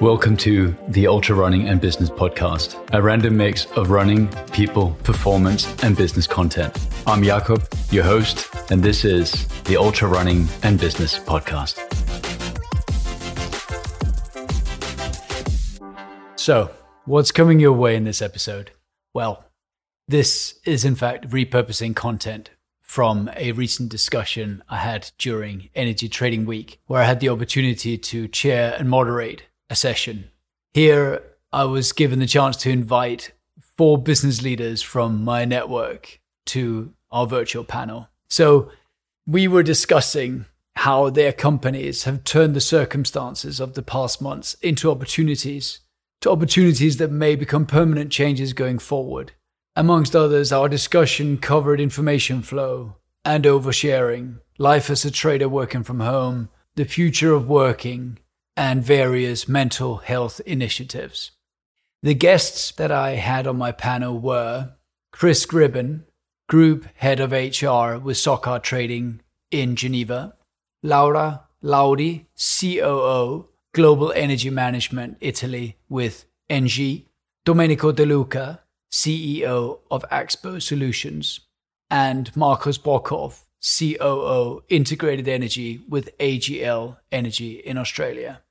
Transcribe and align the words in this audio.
Welcome 0.00 0.36
to 0.36 0.76
the 0.86 1.08
Ultra 1.08 1.34
Running 1.34 1.68
and 1.68 1.80
Business 1.80 2.08
Podcast, 2.08 2.78
a 2.92 3.02
random 3.02 3.36
mix 3.36 3.66
of 3.72 3.90
running, 3.90 4.28
people, 4.52 4.92
performance, 5.02 5.66
and 5.82 5.96
business 5.96 6.24
content. 6.24 6.72
I'm 7.04 7.20
Jakob, 7.20 7.66
your 7.90 8.04
host, 8.04 8.48
and 8.70 8.80
this 8.80 9.04
is 9.04 9.48
the 9.64 9.76
Ultra 9.76 10.06
Running 10.06 10.46
and 10.62 10.78
Business 10.78 11.18
Podcast. 11.18 11.78
So, 16.38 16.70
what's 17.04 17.32
coming 17.32 17.58
your 17.58 17.72
way 17.72 17.96
in 17.96 18.04
this 18.04 18.22
episode? 18.22 18.70
Well, 19.12 19.46
this 20.06 20.60
is 20.64 20.84
in 20.84 20.94
fact 20.94 21.28
repurposing 21.30 21.96
content 21.96 22.50
from 22.80 23.30
a 23.36 23.50
recent 23.50 23.88
discussion 23.88 24.62
I 24.68 24.76
had 24.76 25.10
during 25.18 25.70
Energy 25.74 26.08
Trading 26.08 26.46
Week, 26.46 26.78
where 26.86 27.02
I 27.02 27.04
had 27.04 27.18
the 27.18 27.30
opportunity 27.30 27.98
to 27.98 28.28
chair 28.28 28.76
and 28.78 28.88
moderate 28.88 29.42
a 29.70 29.76
session. 29.76 30.30
Here, 30.72 31.22
I 31.52 31.64
was 31.64 31.92
given 31.92 32.18
the 32.18 32.26
chance 32.26 32.56
to 32.58 32.70
invite 32.70 33.32
four 33.76 33.98
business 33.98 34.42
leaders 34.42 34.82
from 34.82 35.24
my 35.24 35.44
network 35.44 36.20
to 36.46 36.92
our 37.10 37.26
virtual 37.26 37.64
panel. 37.64 38.08
So, 38.28 38.70
we 39.26 39.46
were 39.46 39.62
discussing 39.62 40.46
how 40.76 41.10
their 41.10 41.32
companies 41.32 42.04
have 42.04 42.24
turned 42.24 42.54
the 42.54 42.60
circumstances 42.60 43.60
of 43.60 43.74
the 43.74 43.82
past 43.82 44.22
months 44.22 44.54
into 44.62 44.90
opportunities, 44.90 45.80
to 46.20 46.30
opportunities 46.30 46.98
that 46.98 47.10
may 47.10 47.34
become 47.34 47.66
permanent 47.66 48.12
changes 48.12 48.52
going 48.52 48.78
forward. 48.78 49.32
Amongst 49.74 50.16
others, 50.16 50.52
our 50.52 50.68
discussion 50.68 51.38
covered 51.38 51.80
information 51.80 52.42
flow 52.42 52.96
and 53.24 53.44
oversharing, 53.44 54.38
life 54.56 54.88
as 54.90 55.04
a 55.04 55.10
trader 55.10 55.48
working 55.48 55.82
from 55.82 56.00
home, 56.00 56.48
the 56.76 56.84
future 56.84 57.32
of 57.32 57.48
working, 57.48 58.18
and 58.58 58.82
various 58.82 59.46
mental 59.46 59.98
health 59.98 60.40
initiatives. 60.44 61.30
The 62.02 62.14
guests 62.14 62.72
that 62.72 62.90
I 62.90 63.10
had 63.12 63.46
on 63.46 63.56
my 63.56 63.70
panel 63.70 64.18
were 64.18 64.72
Chris 65.12 65.46
Gribben, 65.46 66.02
Group 66.48 66.84
Head 66.96 67.20
of 67.20 67.30
HR 67.30 67.98
with 68.02 68.16
Socar 68.16 68.60
Trading 68.60 69.20
in 69.52 69.76
Geneva, 69.76 70.34
Laura 70.82 71.44
Laudi, 71.62 72.26
COO, 72.36 73.46
Global 73.72 74.12
Energy 74.16 74.50
Management 74.50 75.18
Italy 75.20 75.76
with 75.88 76.24
ENGIE, 76.50 77.06
Domenico 77.44 77.92
De 77.92 78.04
Luca, 78.04 78.60
CEO 78.90 79.78
of 79.88 80.04
Axpo 80.10 80.60
Solutions, 80.60 81.40
and 81.90 82.34
Markus 82.36 82.76
Brokhof, 82.76 83.44
COO 83.62 84.64
Integrated 84.68 85.28
Energy 85.28 85.80
with 85.88 86.16
AGL 86.18 86.96
Energy 87.12 87.52
in 87.52 87.78
Australia. 87.78 88.42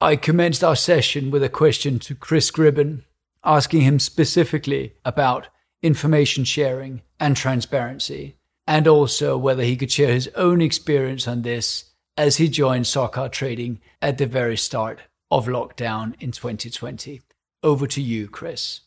I 0.00 0.16
commenced 0.16 0.62
our 0.62 0.76
session 0.76 1.30
with 1.30 1.42
a 1.42 1.48
question 1.48 1.98
to 2.00 2.14
Chris 2.14 2.50
Gribben, 2.50 3.04
asking 3.42 3.80
him 3.80 3.98
specifically 3.98 4.92
about 5.06 5.48
information 5.82 6.44
sharing 6.44 7.00
and 7.18 7.34
transparency, 7.34 8.36
and 8.66 8.86
also 8.86 9.38
whether 9.38 9.62
he 9.62 9.74
could 9.74 9.90
share 9.90 10.12
his 10.12 10.28
own 10.34 10.60
experience 10.60 11.26
on 11.26 11.42
this 11.42 11.92
as 12.18 12.36
he 12.36 12.48
joined 12.48 12.84
Socar 12.84 13.32
Trading 13.32 13.80
at 14.02 14.18
the 14.18 14.26
very 14.26 14.58
start 14.58 15.00
of 15.30 15.46
lockdown 15.46 16.14
in 16.20 16.30
2020. 16.30 17.22
Over 17.62 17.86
to 17.86 18.02
you, 18.02 18.28
Chris. 18.28 18.82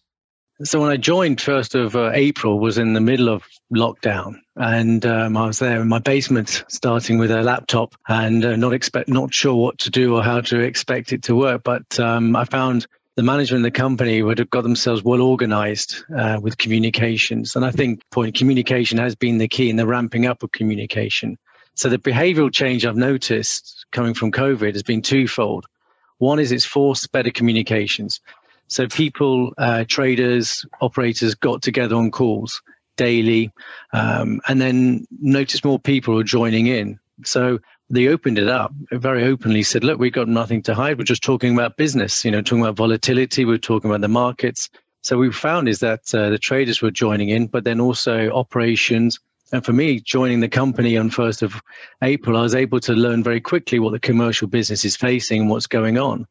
So 0.64 0.80
when 0.80 0.92
I 0.92 0.98
joined 0.98 1.42
first 1.42 1.74
of 1.74 1.96
uh, 1.96 2.12
April 2.14 2.60
was 2.60 2.78
in 2.78 2.94
the 2.94 3.02
middle 3.02 3.30
of 3.30 3.44
lockdown, 3.74 4.42
and 4.60 5.06
um, 5.06 5.38
I 5.38 5.48
was 5.48 5.60
there 5.60 5.82
in 5.82 5.88
my 5.88 6.00
basement, 6.00 6.66
starting 6.68 7.18
with 7.18 7.32
a 7.32 7.42
laptop, 7.42 7.96
and 8.10 8.44
uh, 8.44 8.56
not 8.58 8.74
expect 8.74 9.08
not 9.08 9.34
sure 9.34 9.56
what 9.56 9.78
to 9.80 9.90
do 9.90 10.16
or 10.16 10.22
how 10.22 10.42
to 10.42 10.60
expect 10.60 11.14
it 11.14 11.24
to 11.24 11.36
work. 11.36 11.64
But 11.64 11.98
um, 11.98 12.36
I 12.36 12.44
found 12.44 12.86
the 13.16 13.24
management 13.24 13.66
of 13.66 13.72
the 13.72 13.80
company 13.80 14.22
would 14.22 14.38
have 14.38 14.50
got 14.50 14.64
themselves 14.64 15.02
well 15.02 15.22
organized 15.22 16.04
uh, 16.16 16.40
with 16.42 16.58
communications, 16.58 17.56
and 17.56 17.64
I 17.64 17.72
think 17.72 18.02
point 18.12 18.36
communication 18.36 18.98
has 18.98 19.16
been 19.16 19.38
the 19.38 19.48
key 19.48 19.70
in 19.70 19.78
the 19.78 19.88
ramping 19.88 20.26
up 20.26 20.44
of 20.44 20.52
communication. 20.52 21.38
So 21.76 21.88
the 21.88 21.98
behavioral 21.98 22.54
change 22.54 22.86
I've 22.86 22.98
noticed 22.98 23.86
coming 23.94 24.14
from 24.14 24.34
COVID 24.34 24.74
has 24.74 24.84
been 24.84 25.02
twofold. 25.02 25.66
One 26.18 26.38
is 26.38 26.52
it's 26.52 26.66
forced 26.66 27.14
better 27.14 27.32
communications. 27.32 28.20
So 28.68 28.88
people, 28.88 29.54
uh, 29.58 29.86
traders, 29.88 30.66
operators 30.82 31.34
got 31.34 31.62
together 31.62 31.96
on 31.96 32.12
calls 32.12 32.62
daily, 33.00 33.52
um, 33.94 34.42
and 34.48 34.60
then 34.60 35.08
notice 35.22 35.64
more 35.64 35.80
people 35.80 36.20
are 36.20 36.24
joining 36.38 36.68
in. 36.68 37.00
So 37.24 37.60
they 37.90 38.08
opened 38.08 38.38
it 38.38 38.50
up 38.50 38.72
very 38.92 39.24
openly. 39.24 39.64
Said, 39.64 39.84
"Look, 39.84 40.00
we've 40.00 40.20
got 40.22 40.28
nothing 40.28 40.62
to 40.64 40.76
hide. 40.76 40.98
We're 40.98 41.14
just 41.16 41.24
talking 41.24 41.54
about 41.54 41.78
business. 41.78 42.24
You 42.26 42.32
know, 42.32 42.42
talking 42.42 42.62
about 42.62 42.76
volatility. 42.76 43.46
We're 43.46 43.70
talking 43.72 43.90
about 43.90 44.02
the 44.02 44.16
markets." 44.24 44.70
So 45.02 45.18
we 45.18 45.32
found 45.32 45.70
is 45.70 45.80
that 45.80 46.14
uh, 46.14 46.30
the 46.30 46.38
traders 46.38 46.82
were 46.82 46.92
joining 46.92 47.30
in, 47.30 47.48
but 47.48 47.64
then 47.64 47.80
also 47.80 48.30
operations. 48.32 49.20
And 49.52 49.66
for 49.66 49.74
me, 49.74 50.00
joining 50.02 50.42
the 50.42 50.50
company 50.50 50.98
on 50.98 51.10
1st 51.10 51.42
of 51.42 51.62
April, 52.04 52.38
I 52.38 52.42
was 52.42 52.54
able 52.54 52.80
to 52.82 52.94
learn 52.94 53.24
very 53.24 53.42
quickly 53.42 53.80
what 53.80 53.94
the 53.94 54.00
commercial 54.00 54.48
business 54.48 54.86
is 54.86 54.96
facing 54.96 55.42
and 55.42 55.50
what's 55.50 55.68
going 55.68 55.98
on. 55.98 56.28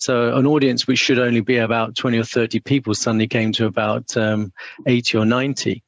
So 0.00 0.34
an 0.34 0.46
audience 0.46 0.86
which 0.86 0.98
should 0.98 1.18
only 1.18 1.40
be 1.40 1.58
about 1.58 1.94
20 1.94 2.18
or 2.18 2.24
30 2.24 2.60
people 2.60 2.94
suddenly 2.94 3.28
came 3.28 3.52
to 3.52 3.66
about 3.66 4.16
um, 4.16 4.52
80 4.86 5.18
or 5.18 5.26
90. 5.26 5.82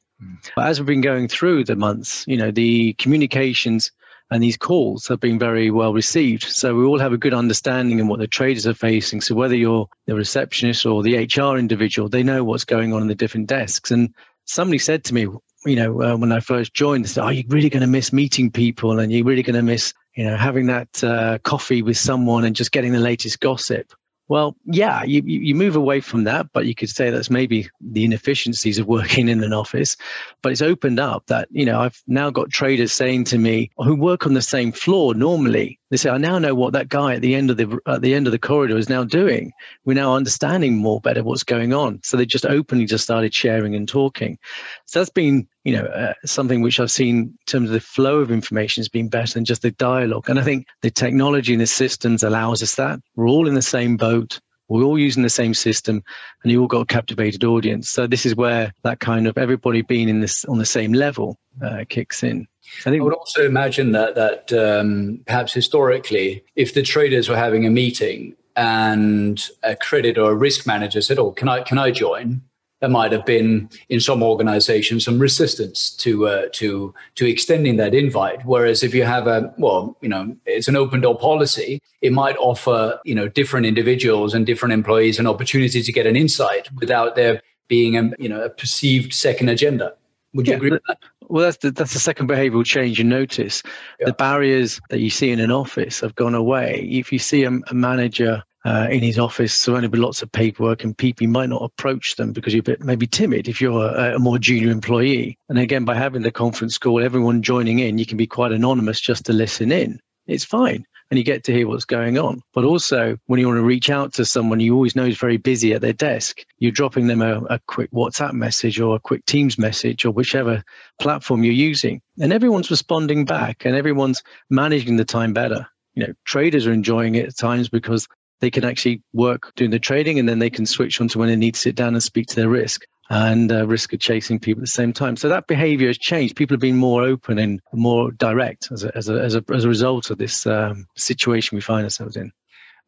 As 0.57 0.79
we've 0.79 0.87
been 0.87 1.01
going 1.01 1.27
through 1.27 1.65
the 1.65 1.75
months, 1.75 2.25
you 2.27 2.37
know, 2.37 2.51
the 2.51 2.93
communications 2.93 3.91
and 4.31 4.41
these 4.41 4.57
calls 4.57 5.07
have 5.07 5.19
been 5.19 5.37
very 5.37 5.69
well 5.69 5.93
received. 5.93 6.43
So 6.43 6.75
we 6.75 6.85
all 6.85 6.99
have 6.99 7.13
a 7.13 7.17
good 7.17 7.33
understanding 7.33 7.99
of 7.99 8.07
what 8.07 8.19
the 8.19 8.27
traders 8.27 8.65
are 8.65 8.73
facing. 8.73 9.21
So 9.21 9.35
whether 9.35 9.55
you're 9.55 9.87
the 10.07 10.15
receptionist 10.15 10.85
or 10.85 11.03
the 11.03 11.17
HR 11.17 11.57
individual, 11.57 12.09
they 12.09 12.23
know 12.23 12.43
what's 12.43 12.65
going 12.65 12.93
on 12.93 13.01
in 13.01 13.07
the 13.07 13.15
different 13.15 13.47
desks. 13.47 13.91
And 13.91 14.13
somebody 14.45 14.79
said 14.79 15.03
to 15.05 15.13
me, 15.13 15.27
you 15.65 15.75
know, 15.75 16.01
uh, 16.01 16.17
when 16.17 16.31
I 16.31 16.39
first 16.39 16.73
joined, 16.73 17.05
they 17.05 17.09
said, 17.09 17.23
"Are 17.23 17.31
you 17.31 17.43
really 17.47 17.69
going 17.69 17.81
to 17.81 17.87
miss 17.87 18.11
meeting 18.11 18.51
people? 18.51 18.99
And 18.99 19.11
you're 19.11 19.23
really 19.23 19.43
going 19.43 19.55
to 19.55 19.61
miss, 19.61 19.93
you 20.15 20.25
know, 20.25 20.35
having 20.35 20.65
that 20.67 21.03
uh, 21.03 21.37
coffee 21.43 21.81
with 21.81 21.97
someone 21.97 22.43
and 22.43 22.55
just 22.55 22.71
getting 22.71 22.91
the 22.91 22.99
latest 22.99 23.39
gossip?" 23.39 23.93
Well, 24.29 24.55
yeah, 24.65 25.03
you, 25.03 25.21
you 25.25 25.53
move 25.53 25.75
away 25.75 25.99
from 25.99 26.23
that, 26.23 26.47
but 26.53 26.65
you 26.65 26.73
could 26.73 26.89
say 26.89 27.09
that's 27.09 27.29
maybe 27.29 27.69
the 27.81 28.05
inefficiencies 28.05 28.79
of 28.79 28.87
working 28.87 29.27
in 29.27 29.43
an 29.43 29.53
office. 29.53 29.97
But 30.41 30.53
it's 30.53 30.61
opened 30.61 30.99
up 30.99 31.25
that, 31.27 31.49
you 31.51 31.65
know, 31.65 31.81
I've 31.81 32.01
now 32.07 32.29
got 32.29 32.49
traders 32.49 32.93
saying 32.93 33.25
to 33.25 33.37
me 33.37 33.69
who 33.77 33.95
work 33.95 34.25
on 34.25 34.33
the 34.33 34.41
same 34.41 34.71
floor 34.71 35.13
normally, 35.13 35.77
they 35.91 35.97
say, 35.97 36.09
I 36.09 36.17
now 36.17 36.39
know 36.39 36.55
what 36.55 36.73
that 36.73 36.89
guy 36.89 37.15
at 37.15 37.21
the 37.21 37.35
end 37.35 37.51
of 37.51 37.57
the 37.57 37.79
at 37.85 38.01
the 38.01 38.15
end 38.15 38.25
of 38.25 38.31
the 38.31 38.39
corridor 38.39 38.77
is 38.77 38.89
now 38.89 39.03
doing. 39.03 39.51
We're 39.85 39.93
now 39.93 40.15
understanding 40.15 40.77
more 40.77 40.99
better 41.01 41.23
what's 41.23 41.43
going 41.43 41.73
on. 41.73 41.99
So 42.03 42.17
they 42.17 42.25
just 42.25 42.45
openly 42.45 42.85
just 42.85 43.03
started 43.03 43.33
sharing 43.33 43.75
and 43.75 43.87
talking. 43.87 44.39
So 44.85 44.99
that's 44.99 45.11
been, 45.11 45.47
you 45.63 45.73
know, 45.73 45.85
uh, 45.85 46.13
something 46.25 46.61
which 46.61 46.79
I've 46.79 46.91
seen 46.91 47.17
in 47.17 47.37
terms 47.45 47.69
of 47.69 47.73
the 47.73 47.79
flow 47.79 48.19
of 48.19 48.31
information 48.31 48.81
has 48.81 48.89
been 48.89 49.07
better 49.07 49.33
than 49.33 49.45
just 49.45 49.61
the 49.61 49.71
dialogue. 49.71 50.29
And 50.29 50.39
I 50.39 50.43
think 50.43 50.67
the 50.81 50.91
technology 50.91 51.53
and 51.53 51.61
the 51.61 51.67
systems 51.67 52.21
allows 52.21 52.61
us 52.61 52.75
that. 52.75 52.99
We're 53.15 53.29
all 53.29 53.47
in 53.47 53.55
the 53.55 53.61
same 53.61 53.95
boat. 53.95 54.39
We're 54.69 54.83
all 54.83 54.97
using 54.97 55.23
the 55.23 55.29
same 55.29 55.53
system, 55.53 56.03
and 56.41 56.51
you 56.51 56.61
all 56.61 56.67
got 56.67 56.81
a 56.81 56.85
captivated 56.85 57.43
audience. 57.43 57.89
So 57.89 58.07
this 58.07 58.25
is 58.25 58.35
where 58.35 58.73
that 58.83 59.01
kind 59.01 59.27
of 59.27 59.37
everybody 59.37 59.81
being 59.81 60.09
in 60.09 60.21
this 60.21 60.45
on 60.45 60.57
the 60.57 60.65
same 60.65 60.93
level 60.93 61.37
uh, 61.61 61.83
kicks 61.89 62.23
in. 62.23 62.47
I 62.79 62.89
think 62.89 63.01
I 63.01 63.03
would 63.03 63.13
also 63.13 63.45
imagine 63.45 63.91
that 63.91 64.15
that 64.15 64.53
um, 64.53 65.21
perhaps 65.27 65.53
historically, 65.53 66.43
if 66.55 66.73
the 66.73 66.81
traders 66.81 67.27
were 67.27 67.35
having 67.35 67.65
a 67.65 67.69
meeting 67.69 68.35
and 68.55 69.49
a 69.63 69.75
credit 69.75 70.17
or 70.17 70.31
a 70.31 70.35
risk 70.35 70.65
manager 70.65 71.01
said, 71.01 71.19
"Oh, 71.19 71.31
can 71.31 71.49
I 71.49 71.61
can 71.61 71.77
I 71.77 71.91
join?" 71.91 72.41
There 72.83 72.89
might 72.89 73.13
have 73.13 73.25
been 73.25 73.69
in 73.87 74.01
some 74.01 74.21
organizations 74.21 75.05
some 75.05 75.17
resistance 75.17 75.89
to 76.03 76.27
uh, 76.27 76.47
to 76.51 76.93
to 77.15 77.25
extending 77.25 77.77
that 77.77 77.95
invite. 77.95 78.43
Whereas 78.43 78.83
if 78.83 78.93
you 78.93 79.05
have 79.05 79.25
a 79.25 79.53
well, 79.57 79.95
you 80.01 80.09
know, 80.09 80.35
it's 80.45 80.67
an 80.67 80.75
open 80.75 80.99
door 80.99 81.17
policy, 81.17 81.81
it 82.01 82.11
might 82.11 82.35
offer 82.35 82.99
you 83.05 83.15
know 83.15 83.29
different 83.29 83.65
individuals 83.65 84.33
and 84.33 84.45
different 84.45 84.73
employees 84.73 85.17
an 85.17 85.27
opportunity 85.27 85.81
to 85.81 85.91
get 85.93 86.05
an 86.05 86.17
insight 86.17 86.67
without 86.73 87.15
there 87.15 87.41
being 87.69 87.95
a 87.95 88.11
you 88.19 88.27
know 88.27 88.43
a 88.43 88.49
perceived 88.49 89.13
second 89.13 89.47
agenda. 89.47 89.93
Would 90.33 90.47
you 90.47 90.51
yeah, 90.51 90.57
agree 90.57 90.71
with 90.71 90.81
that? 90.89 90.97
Well, 91.29 91.45
that's 91.45 91.57
the, 91.59 91.71
that's 91.71 91.93
the 91.93 91.99
second 91.99 92.27
behavioural 92.27 92.65
change 92.65 92.97
you 92.97 93.05
notice. 93.05 93.63
Yeah. 94.01 94.07
The 94.07 94.13
barriers 94.13 94.81
that 94.89 94.99
you 94.99 95.09
see 95.09 95.31
in 95.31 95.39
an 95.39 95.51
office 95.51 96.01
have 96.01 96.15
gone 96.15 96.35
away. 96.35 96.85
If 96.91 97.13
you 97.13 97.19
see 97.19 97.45
a, 97.45 97.51
a 97.67 97.73
manager 97.73 98.43
uh, 98.65 98.87
in 98.89 99.01
his 99.01 99.19
office 99.19 99.53
surrounded 99.53 99.91
by 99.91 99.97
lots 99.97 100.21
of 100.21 100.31
paperwork 100.31 100.83
and 100.83 100.97
people, 100.97 101.23
you 101.23 101.29
might 101.29 101.49
not 101.49 101.61
approach 101.61 102.15
them 102.15 102.31
because 102.31 102.53
you're 102.53 102.61
a 102.61 102.63
bit 102.63 102.83
maybe 102.83 103.07
timid 103.07 103.47
if 103.47 103.59
you're 103.59 103.85
a, 103.85 104.15
a, 104.15 104.19
more 104.19 104.37
junior 104.37 104.71
employee. 104.71 105.37
And 105.49 105.59
again, 105.59 105.85
by 105.85 105.95
having 105.95 106.21
the 106.21 106.31
conference 106.31 106.77
call, 106.77 107.03
everyone 107.03 107.41
joining 107.41 107.79
in, 107.79 107.97
you 107.97 108.05
can 108.05 108.17
be 108.17 108.27
quite 108.27 108.51
anonymous 108.51 108.99
just 108.99 109.25
to 109.25 109.33
listen 109.33 109.71
in. 109.71 109.99
It's 110.27 110.45
fine 110.45 110.85
and 111.13 111.17
you 111.19 111.23
get 111.23 111.43
to 111.43 111.53
hear 111.53 111.67
what's 111.67 111.85
going 111.85 112.17
on. 112.17 112.41
But 112.55 112.63
also, 112.63 113.19
when 113.27 113.39
you 113.39 113.45
want 113.45 113.57
to 113.57 113.63
reach 113.63 113.91
out 113.91 114.13
to 114.13 114.25
someone 114.25 114.59
you 114.59 114.73
always 114.73 114.95
know 114.95 115.05
is 115.05 115.17
very 115.17 115.37
busy 115.37 115.73
at 115.73 115.81
their 115.81 115.93
desk, 115.93 116.43
you're 116.57 116.71
dropping 116.71 117.05
them 117.05 117.21
a, 117.21 117.39
a 117.51 117.59
quick 117.67 117.91
WhatsApp 117.91 118.33
message 118.33 118.79
or 118.79 118.95
a 118.95 118.99
quick 118.99 119.23
Teams 119.25 119.59
message 119.59 120.05
or 120.05 120.11
whichever 120.11 120.63
platform 120.99 121.43
you're 121.43 121.53
using. 121.53 122.01
And 122.19 122.33
everyone's 122.33 122.71
responding 122.71 123.25
back 123.25 123.63
and 123.63 123.75
everyone's 123.75 124.23
managing 124.49 124.95
the 124.95 125.05
time 125.05 125.33
better. 125.33 125.67
You 125.93 126.07
know, 126.07 126.13
traders 126.25 126.65
are 126.65 126.73
enjoying 126.73 127.13
it 127.13 127.27
at 127.27 127.37
times 127.37 127.69
because 127.69 128.07
they 128.43 128.51
can 128.51 128.65
actually 128.65 129.01
work 129.13 129.53
doing 129.55 129.71
the 129.71 129.79
trading 129.79 130.19
and 130.19 130.27
then 130.27 130.39
they 130.39 130.49
can 130.49 130.65
switch 130.65 130.99
on 130.99 131.07
to 131.07 131.17
when 131.17 131.29
they 131.29 131.35
need 131.37 131.53
to 131.53 131.59
sit 131.61 131.75
down 131.75 131.93
and 131.93 132.03
speak 132.03 132.27
to 132.27 132.35
their 132.35 132.49
risk 132.49 132.85
and 133.09 133.53
uh, 133.53 133.65
risk 133.65 133.93
of 133.93 134.01
chasing 134.01 134.37
people 134.37 134.59
at 134.59 134.65
the 134.65 134.67
same 134.67 134.91
time. 134.91 135.15
So 135.15 135.29
that 135.29 135.47
behavior 135.47 135.87
has 135.87 135.97
changed. 135.97 136.35
People 136.35 136.55
have 136.55 136.59
been 136.59 136.75
more 136.75 137.03
open 137.03 137.39
and 137.39 137.61
more 137.71 138.11
direct 138.11 138.67
as 138.69 138.83
a, 138.83 138.97
as 138.97 139.07
a, 139.07 139.13
as 139.13 139.35
a, 139.35 139.43
as 139.53 139.63
a 139.63 139.69
result 139.69 140.09
of 140.09 140.17
this 140.17 140.45
um, 140.45 140.85
situation 140.97 141.55
we 141.55 141.61
find 141.61 141.85
ourselves 141.85 142.17
in. 142.17 142.33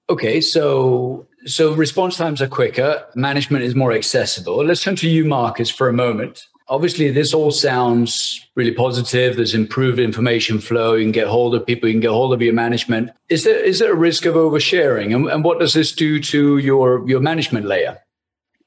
Okay, 0.10 0.42
so 0.42 1.26
so 1.46 1.74
response 1.74 2.18
times 2.18 2.42
are 2.42 2.48
quicker, 2.48 3.06
management 3.16 3.64
is 3.64 3.76
more 3.76 3.94
accessible. 3.94 4.58
Let's 4.58 4.84
turn 4.84 4.98
to 4.98 5.10
you, 5.10 5.24
Marcus, 5.24 5.70
for 5.70 5.88
a 5.88 5.94
moment. 5.94 6.44
Obviously, 6.68 7.12
this 7.12 7.34
all 7.34 7.52
sounds 7.52 8.42
really 8.56 8.72
positive. 8.72 9.36
There's 9.36 9.54
improved 9.54 10.00
information 10.00 10.60
flow. 10.60 10.96
You 10.96 11.06
can 11.06 11.12
get 11.12 11.28
hold 11.28 11.54
of 11.54 11.66
people. 11.66 11.88
You 11.88 11.94
can 11.94 12.02
get 12.02 12.10
hold 12.10 12.34
of 12.34 12.42
your 12.42 12.54
management. 12.54 13.12
Is 13.30 13.44
there 13.44 13.64
is 13.64 13.80
there 13.80 13.94
a 13.94 13.96
risk 13.96 14.26
of 14.26 14.36
oversharing? 14.36 15.14
And, 15.14 15.28
and 15.28 15.44
what 15.44 15.60
does 15.60 15.74
this 15.74 15.92
do 15.92 16.20
to 16.22 16.58
your 16.58 17.08
your 17.08 17.20
management 17.20 17.66
layer? 17.68 18.00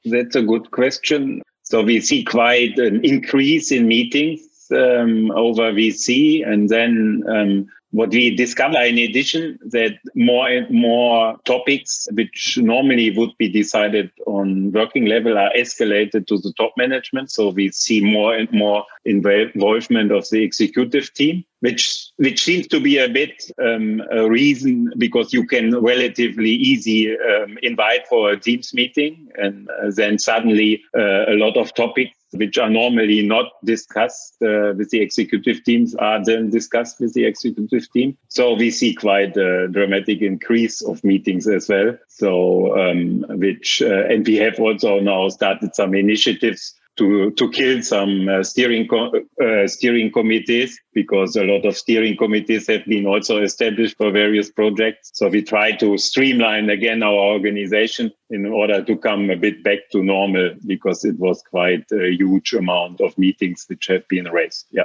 That's 0.05 0.35
a 0.35 0.41
good 0.41 0.71
question. 0.71 1.41
So 1.63 1.83
we 1.83 1.99
see 1.99 2.23
quite 2.23 2.77
an 2.77 3.03
increase 3.03 3.71
in 3.71 3.87
meetings 3.87 4.41
um, 4.71 5.31
over 5.31 5.71
VC, 5.73 6.47
and 6.47 6.69
then 6.69 7.23
um, 7.27 7.67
what 7.91 8.09
we 8.09 8.35
discover 8.35 8.79
in 8.81 8.97
addition 8.97 9.57
that 9.71 9.97
more 10.15 10.47
and 10.47 10.69
more 10.69 11.37
topics 11.45 12.07
which 12.13 12.57
normally 12.61 13.09
would 13.17 13.35
be 13.37 13.49
decided 13.49 14.11
on 14.27 14.71
working 14.71 15.05
level 15.05 15.37
are 15.37 15.51
escalated 15.57 16.27
to 16.27 16.37
the 16.37 16.53
top 16.53 16.71
management. 16.77 17.31
So 17.31 17.49
we 17.49 17.71
see 17.71 18.01
more 18.01 18.35
and 18.35 18.51
more 18.51 18.85
involvement 19.05 20.11
of 20.11 20.29
the 20.29 20.43
executive 20.43 21.13
team 21.13 21.43
which 21.61 22.11
which 22.17 22.43
seems 22.43 22.67
to 22.67 22.79
be 22.79 22.97
a 22.97 23.09
bit 23.09 23.43
um, 23.61 24.01
a 24.11 24.29
reason 24.29 24.91
because 24.97 25.33
you 25.33 25.45
can 25.45 25.77
relatively 25.81 26.51
easy 26.51 27.11
um, 27.11 27.57
invite 27.61 28.07
for 28.07 28.31
a 28.31 28.39
teams 28.39 28.73
meeting 28.73 29.27
and 29.35 29.69
uh, 29.69 29.91
then 29.95 30.17
suddenly 30.17 30.81
uh, 30.97 31.25
a 31.27 31.35
lot 31.35 31.57
of 31.57 31.73
topics 31.73 32.15
which 32.31 32.57
are 32.57 32.69
normally 32.69 33.25
not 33.25 33.47
discussed 33.65 34.35
uh, 34.41 34.73
with 34.77 34.89
the 34.91 35.01
executive 35.01 35.63
teams 35.63 35.95
are 35.95 36.23
then 36.23 36.49
discussed 36.49 36.99
with 36.99 37.13
the 37.13 37.25
executive 37.25 37.91
team. 37.91 38.17
So 38.27 38.53
we 38.53 38.71
see 38.71 38.93
quite 38.93 39.35
a 39.35 39.67
dramatic 39.67 40.21
increase 40.21 40.81
of 40.81 41.03
meetings 41.03 41.47
as 41.47 41.67
well. 41.67 41.97
So, 42.07 42.77
um, 42.79 43.25
which, 43.29 43.81
uh, 43.81 44.05
and 44.05 44.25
we 44.25 44.35
have 44.37 44.59
also 44.59 44.99
now 44.99 45.29
started 45.29 45.75
some 45.75 45.93
initiatives 45.95 46.78
to 46.99 47.31
to 47.31 47.49
kill 47.49 47.81
some 47.81 48.27
uh, 48.29 48.43
steering 48.43 48.87
co- 48.87 49.11
uh, 49.41 49.67
steering 49.67 50.11
committees 50.11 50.79
because 50.93 51.35
a 51.35 51.43
lot 51.43 51.65
of 51.65 51.75
steering 51.75 52.15
committees 52.17 52.67
have 52.67 52.85
been 52.85 53.05
also 53.07 53.41
established 53.41 53.97
for 53.97 54.11
various 54.11 54.51
projects. 54.51 55.11
So 55.13 55.29
we 55.29 55.41
try 55.41 55.71
to 55.77 55.97
streamline 55.97 56.69
again 56.69 57.01
our 57.01 57.19
organization 57.35 58.11
in 58.29 58.45
order 58.45 58.83
to 58.83 58.97
come 58.97 59.29
a 59.29 59.35
bit 59.35 59.63
back 59.63 59.79
to 59.93 60.03
normal 60.03 60.55
because 60.67 61.03
it 61.05 61.17
was 61.17 61.41
quite 61.49 61.85
a 61.91 62.11
huge 62.11 62.53
amount 62.53 63.01
of 63.01 63.17
meetings 63.17 63.65
which 63.67 63.87
have 63.87 64.07
been 64.07 64.25
raised. 64.25 64.65
Yeah. 64.71 64.83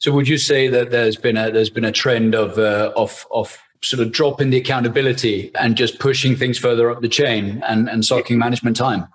So 0.00 0.12
would 0.12 0.28
you 0.28 0.38
say 0.38 0.68
that 0.68 0.90
there's 0.90 1.16
been 1.16 1.36
a 1.36 1.50
there's 1.50 1.70
been 1.70 1.84
a 1.84 1.92
trend 1.92 2.34
of 2.34 2.58
uh, 2.58 2.92
of 2.96 3.26
of 3.30 3.56
sort 3.82 4.02
of 4.02 4.12
dropping 4.12 4.50
the 4.50 4.58
accountability 4.58 5.50
and 5.54 5.76
just 5.76 5.98
pushing 5.98 6.36
things 6.36 6.58
further 6.58 6.90
up 6.90 7.00
the 7.00 7.08
chain 7.08 7.62
and 7.66 7.88
and 7.88 8.04
sucking 8.04 8.38
management 8.38 8.76
time? 8.76 9.06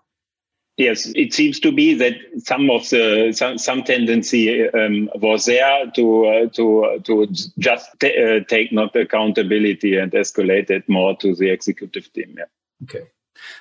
Yes, 0.77 1.05
it 1.15 1.33
seems 1.33 1.59
to 1.61 1.71
be 1.71 1.93
that 1.93 2.15
some 2.39 2.69
of 2.69 2.89
the 2.89 3.31
some, 3.33 3.57
some 3.57 3.83
tendency 3.83 4.67
um, 4.69 5.09
was 5.15 5.45
there 5.45 5.89
to 5.95 6.25
uh, 6.25 6.49
to 6.49 6.99
to 7.05 7.27
just 7.57 7.97
t- 8.01 8.21
uh, 8.21 8.43
take 8.49 8.73
not 8.73 8.93
accountability 8.93 9.97
and 9.97 10.11
escalate 10.11 10.69
it 10.69 10.89
more 10.89 11.15
to 11.17 11.33
the 11.33 11.49
executive 11.49 12.11
team. 12.11 12.35
Yeah. 12.37 12.45
Okay. 12.83 13.07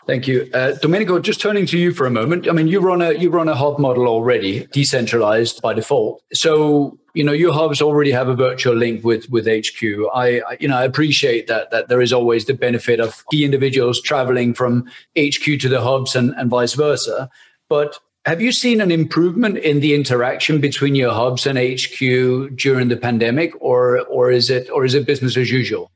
Thank 0.06 0.29
you, 0.29 0.49
uh, 0.53 0.73
Domenico. 0.82 1.19
Just 1.19 1.41
turning 1.41 1.67
to 1.67 1.79
you 1.79 1.93
for 1.93 2.06
a 2.06 2.11
moment. 2.11 2.49
I 2.49 2.53
mean, 2.53 2.69
you 2.69 2.81
run 2.81 3.03
a 3.03 3.12
you 3.12 3.31
run 3.31 3.49
a 3.49 3.55
hub 3.55 3.79
model 3.79 4.06
already, 4.06 4.67
decentralized 4.73 5.62
by 5.62 5.75
default. 5.75 6.23
So 6.32 6.99
you 7.15 7.25
know 7.25 7.32
your 7.32 7.53
hubs 7.53 7.81
already 7.81 8.11
have 8.11 8.29
a 8.29 8.35
virtual 8.35 8.75
link 8.75 9.05
with 9.05 9.29
with 9.31 9.47
HQ. 9.47 9.82
I, 10.12 10.41
I 10.41 10.56
you 10.61 10.69
know 10.69 10.76
I 10.76 10.85
appreciate 10.85 11.47
that 11.47 11.71
that 11.71 11.88
there 11.88 12.00
is 12.00 12.12
always 12.12 12.44
the 12.44 12.55
benefit 12.55 13.00
of 13.00 13.25
key 13.31 13.44
individuals 13.44 14.00
traveling 14.00 14.55
from 14.55 14.85
HQ 15.17 15.61
to 15.61 15.69
the 15.69 15.81
hubs 15.81 16.15
and, 16.17 16.35
and 16.37 16.50
vice 16.50 16.75
versa. 16.75 17.31
But 17.69 17.99
have 18.27 18.41
you 18.41 18.53
seen 18.53 18.81
an 18.81 18.91
improvement 18.91 19.59
in 19.59 19.81
the 19.81 19.94
interaction 19.94 20.61
between 20.61 20.94
your 20.94 21.12
hubs 21.12 21.47
and 21.47 21.59
HQ 21.59 22.56
during 22.56 22.88
the 22.88 22.97
pandemic, 22.97 23.53
or 23.61 24.00
or 24.06 24.31
is 24.31 24.50
it 24.50 24.70
or 24.70 24.85
is 24.85 24.94
it 24.94 25.06
business 25.06 25.37
as 25.37 25.50
usual? 25.50 25.91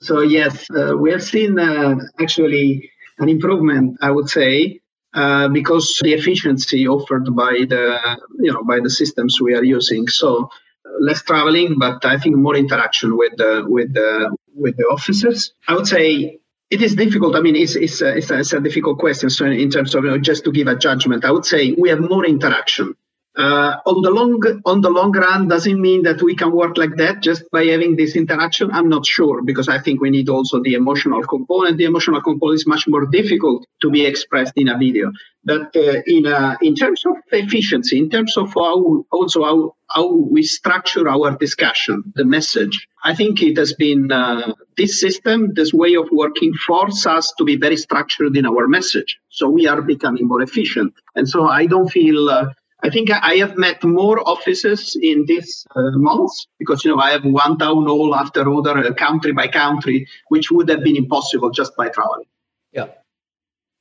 So 0.00 0.20
yes, 0.20 0.66
uh, 0.70 0.96
we 0.96 1.10
have 1.10 1.22
seen 1.22 1.58
uh, 1.58 1.96
actually 2.20 2.90
an 3.18 3.28
improvement, 3.28 3.98
I 4.00 4.10
would 4.10 4.28
say, 4.28 4.80
uh, 5.12 5.48
because 5.48 5.98
the 6.02 6.12
efficiency 6.12 6.86
offered 6.86 7.34
by 7.34 7.64
the 7.68 7.98
you 8.38 8.52
know 8.52 8.62
by 8.62 8.80
the 8.80 8.90
systems 8.90 9.40
we 9.40 9.54
are 9.54 9.64
using. 9.64 10.06
So 10.06 10.50
uh, 10.86 10.90
less 11.00 11.22
traveling, 11.22 11.78
but 11.78 12.04
I 12.04 12.18
think 12.18 12.36
more 12.36 12.54
interaction 12.56 13.16
with 13.16 13.36
the 13.36 13.64
with 13.66 13.92
the 13.92 14.36
with 14.54 14.76
the 14.76 14.84
officers. 14.84 15.52
I 15.66 15.74
would 15.74 15.88
say 15.88 16.38
it 16.70 16.82
is 16.82 16.94
difficult. 16.94 17.34
I 17.34 17.40
mean, 17.40 17.56
it's 17.56 17.74
it's 17.74 18.00
a, 18.00 18.16
it's 18.18 18.30
a, 18.30 18.38
it's 18.38 18.52
a 18.52 18.60
difficult 18.60 18.98
question. 18.98 19.30
So 19.30 19.46
in 19.46 19.70
terms 19.70 19.94
of 19.96 20.04
you 20.04 20.10
know, 20.10 20.18
just 20.18 20.44
to 20.44 20.52
give 20.52 20.68
a 20.68 20.76
judgment, 20.76 21.24
I 21.24 21.32
would 21.32 21.46
say 21.46 21.72
we 21.72 21.88
have 21.88 22.00
more 22.00 22.24
interaction 22.24 22.94
uh, 23.38 23.76
on 23.86 24.02
the 24.02 24.10
long 24.10 24.42
on 24.66 24.80
the 24.80 24.90
long 24.90 25.12
run, 25.12 25.46
does 25.46 25.64
it 25.68 25.76
mean 25.76 26.02
that 26.02 26.20
we 26.20 26.34
can 26.34 26.50
work 26.50 26.76
like 26.76 26.96
that 26.96 27.22
just 27.22 27.48
by 27.52 27.64
having 27.66 27.94
this 27.94 28.16
interaction? 28.16 28.68
I'm 28.72 28.88
not 28.88 29.06
sure 29.06 29.42
because 29.42 29.68
I 29.68 29.78
think 29.78 30.00
we 30.00 30.10
need 30.10 30.28
also 30.28 30.60
the 30.60 30.74
emotional 30.74 31.22
component. 31.22 31.78
The 31.78 31.84
emotional 31.84 32.20
component 32.20 32.56
is 32.56 32.66
much 32.66 32.88
more 32.88 33.06
difficult 33.06 33.64
to 33.82 33.90
be 33.90 34.04
expressed 34.04 34.54
in 34.56 34.66
a 34.66 34.76
video. 34.76 35.12
But 35.44 35.76
uh, 35.76 36.02
in 36.04 36.26
uh, 36.26 36.56
in 36.62 36.74
terms 36.74 37.04
of 37.06 37.14
efficiency, 37.30 37.96
in 37.96 38.10
terms 38.10 38.36
of 38.36 38.52
how 38.54 39.04
also 39.12 39.44
how 39.44 39.76
how 39.88 40.12
we 40.12 40.42
structure 40.42 41.08
our 41.08 41.36
discussion, 41.36 42.12
the 42.16 42.24
message, 42.24 42.88
I 43.04 43.14
think 43.14 43.40
it 43.40 43.56
has 43.56 43.72
been 43.72 44.10
uh, 44.10 44.52
this 44.76 45.00
system, 45.00 45.54
this 45.54 45.72
way 45.72 45.94
of 45.94 46.08
working, 46.10 46.54
force 46.54 47.06
us 47.06 47.32
to 47.38 47.44
be 47.44 47.56
very 47.56 47.76
structured 47.76 48.36
in 48.36 48.46
our 48.46 48.66
message. 48.66 49.20
So 49.28 49.48
we 49.48 49.68
are 49.68 49.80
becoming 49.80 50.26
more 50.26 50.42
efficient, 50.42 50.92
and 51.14 51.28
so 51.28 51.46
I 51.46 51.66
don't 51.66 51.88
feel 51.88 52.28
uh, 52.28 52.46
I 52.80 52.90
think 52.90 53.10
I 53.10 53.34
have 53.36 53.56
met 53.56 53.82
more 53.82 54.20
offices 54.28 54.96
in 55.00 55.24
these 55.26 55.66
uh, 55.74 55.90
months 55.92 56.46
because 56.58 56.84
you 56.84 56.94
know 56.94 57.02
I 57.02 57.10
have 57.10 57.24
one 57.24 57.58
town 57.58 57.86
hall 57.86 58.14
after 58.14 58.48
other, 58.52 58.78
uh, 58.78 58.94
country 58.94 59.32
by 59.32 59.48
country, 59.48 60.06
which 60.28 60.50
would 60.50 60.68
have 60.68 60.84
been 60.84 60.96
impossible 60.96 61.50
just 61.50 61.76
by 61.76 61.88
traveling. 61.88 62.26
Yeah, 62.72 62.86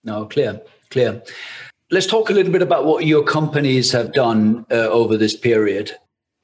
no, 0.04 0.26
clear, 0.26 0.62
clear. 0.90 1.22
Let's 1.92 2.08
talk 2.08 2.30
a 2.30 2.34
little 2.34 2.52
bit 2.52 2.64
about 2.64 2.86
what 2.86 3.06
your 3.06 3.24
companies 3.24 3.92
have 3.92 4.14
done 4.14 4.66
uh, 4.72 4.90
over 4.90 5.16
this 5.16 5.36
period, 5.36 5.96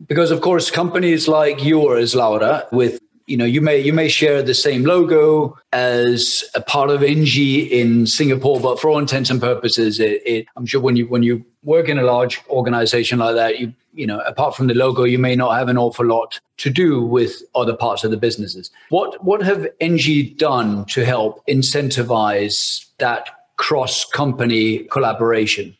because 0.08 0.30
of 0.30 0.42
course 0.42 0.70
companies 0.70 1.28
like 1.28 1.64
yours, 1.64 2.14
Laura, 2.14 2.68
with 2.72 3.00
you 3.26 3.36
know 3.36 3.46
you 3.46 3.62
may 3.62 3.80
you 3.80 3.94
may 3.94 4.10
share 4.10 4.44
the 4.44 4.54
same 4.54 4.86
logo 4.86 5.58
as 5.72 6.44
a 6.54 6.62
part 6.62 6.92
of 6.92 7.02
Engie 7.02 7.68
in 7.72 8.06
Singapore, 8.06 8.60
but 8.60 8.80
for 8.80 8.92
all 8.92 9.00
intents 9.00 9.32
and 9.32 9.42
purposes, 9.42 10.00
it, 10.00 10.22
it, 10.24 10.46
I'm 10.56 10.68
sure 10.68 10.82
when 10.82 10.96
you 10.96 11.08
when 11.08 11.24
you 11.24 11.46
work 11.64 11.90
in 11.90 11.98
a 11.98 12.04
large 12.04 12.42
organization 12.50 13.20
like 13.20 13.36
that, 13.36 13.60
you 13.60 13.74
you 13.94 14.08
know 14.08 14.20
apart 14.22 14.56
from 14.56 14.68
the 14.68 14.74
logo, 14.74 15.04
you 15.04 15.20
may 15.20 15.36
not 15.36 15.56
have 15.58 15.70
an 15.70 15.78
awful 15.78 16.06
lot 16.06 16.40
to 16.58 16.70
do 16.70 17.02
with 17.02 17.42
other 17.56 17.76
parts 17.76 18.04
of 18.04 18.12
the 18.12 18.18
businesses. 18.18 18.72
What 18.90 19.24
what 19.24 19.42
have 19.44 19.68
ENGIE 19.80 20.36
done 20.36 20.86
to 20.86 21.06
help 21.06 21.46
incentivize 21.48 22.86
that 22.98 23.30
cross 23.58 24.06
company 24.06 24.80
collaboration? 24.92 25.76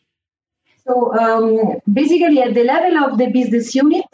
So 0.86 1.14
um, 1.18 1.80
basically, 1.90 2.40
at 2.42 2.54
the 2.54 2.64
level 2.64 3.04
of 3.04 3.18
the 3.18 3.28
business 3.28 3.74
unit, 3.74 4.04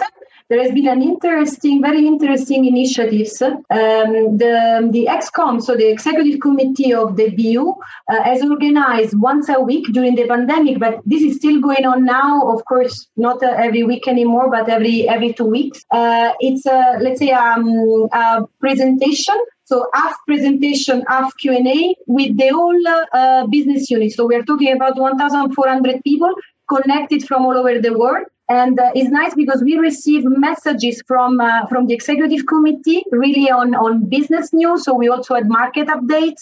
there 0.50 0.60
has 0.60 0.72
been 0.72 0.88
an 0.88 1.00
interesting, 1.00 1.80
very 1.80 2.06
interesting 2.06 2.64
initiatives. 2.64 3.40
Um, 3.40 3.56
the 3.70 4.88
the 4.90 5.06
ExCom, 5.08 5.62
so 5.62 5.76
the 5.76 5.88
executive 5.88 6.40
committee 6.40 6.92
of 6.92 7.14
the 7.16 7.30
BU, 7.30 7.72
uh, 8.08 8.22
has 8.24 8.42
organized 8.42 9.14
once 9.16 9.48
a 9.48 9.60
week 9.60 9.86
during 9.92 10.16
the 10.16 10.26
pandemic, 10.26 10.80
but 10.80 11.00
this 11.06 11.22
is 11.22 11.36
still 11.36 11.60
going 11.60 11.86
on 11.86 12.04
now. 12.04 12.50
Of 12.50 12.64
course, 12.64 13.08
not 13.16 13.40
uh, 13.44 13.54
every 13.66 13.84
week 13.84 14.08
anymore, 14.08 14.50
but 14.50 14.68
every 14.68 15.08
every 15.08 15.32
two 15.32 15.46
weeks. 15.46 15.84
Uh, 15.90 16.32
it's 16.40 16.66
a 16.66 16.98
let's 17.00 17.20
say 17.20 17.30
um, 17.30 18.08
a 18.12 18.42
presentation 18.58 19.38
so 19.70 19.86
half 19.94 20.16
presentation, 20.26 21.04
half 21.06 21.36
Q&A 21.36 21.94
with 22.08 22.36
the 22.36 22.48
whole 22.48 22.82
uh, 23.12 23.46
business 23.46 23.88
unit. 23.88 24.10
So 24.10 24.26
we 24.26 24.34
are 24.34 24.42
talking 24.42 24.72
about 24.72 24.96
1,400 24.96 26.02
people 26.02 26.34
connected 26.68 27.24
from 27.24 27.46
all 27.46 27.56
over 27.56 27.78
the 27.78 27.96
world. 27.96 28.26
And 28.50 28.80
uh, 28.80 28.90
it's 28.96 29.10
nice 29.10 29.32
because 29.36 29.62
we 29.62 29.76
receive 29.78 30.24
messages 30.24 31.00
from 31.06 31.40
uh, 31.40 31.66
from 31.66 31.86
the 31.86 31.94
executive 31.94 32.46
committee, 32.46 33.04
really 33.12 33.48
on 33.48 33.76
on 33.76 34.08
business 34.08 34.52
news. 34.52 34.82
So 34.84 34.92
we 34.92 35.08
also 35.08 35.36
had 35.36 35.48
market 35.48 35.86
updates. 35.86 36.40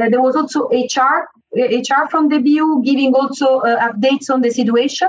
Uh, 0.00 0.08
there 0.08 0.22
was 0.22 0.36
also 0.36 0.68
HR 0.68 1.26
HR 1.52 2.08
from 2.08 2.28
the 2.28 2.38
BU 2.38 2.82
giving 2.84 3.12
also 3.12 3.58
uh, 3.58 3.88
updates 3.88 4.30
on 4.30 4.40
the 4.42 4.50
situation. 4.50 5.08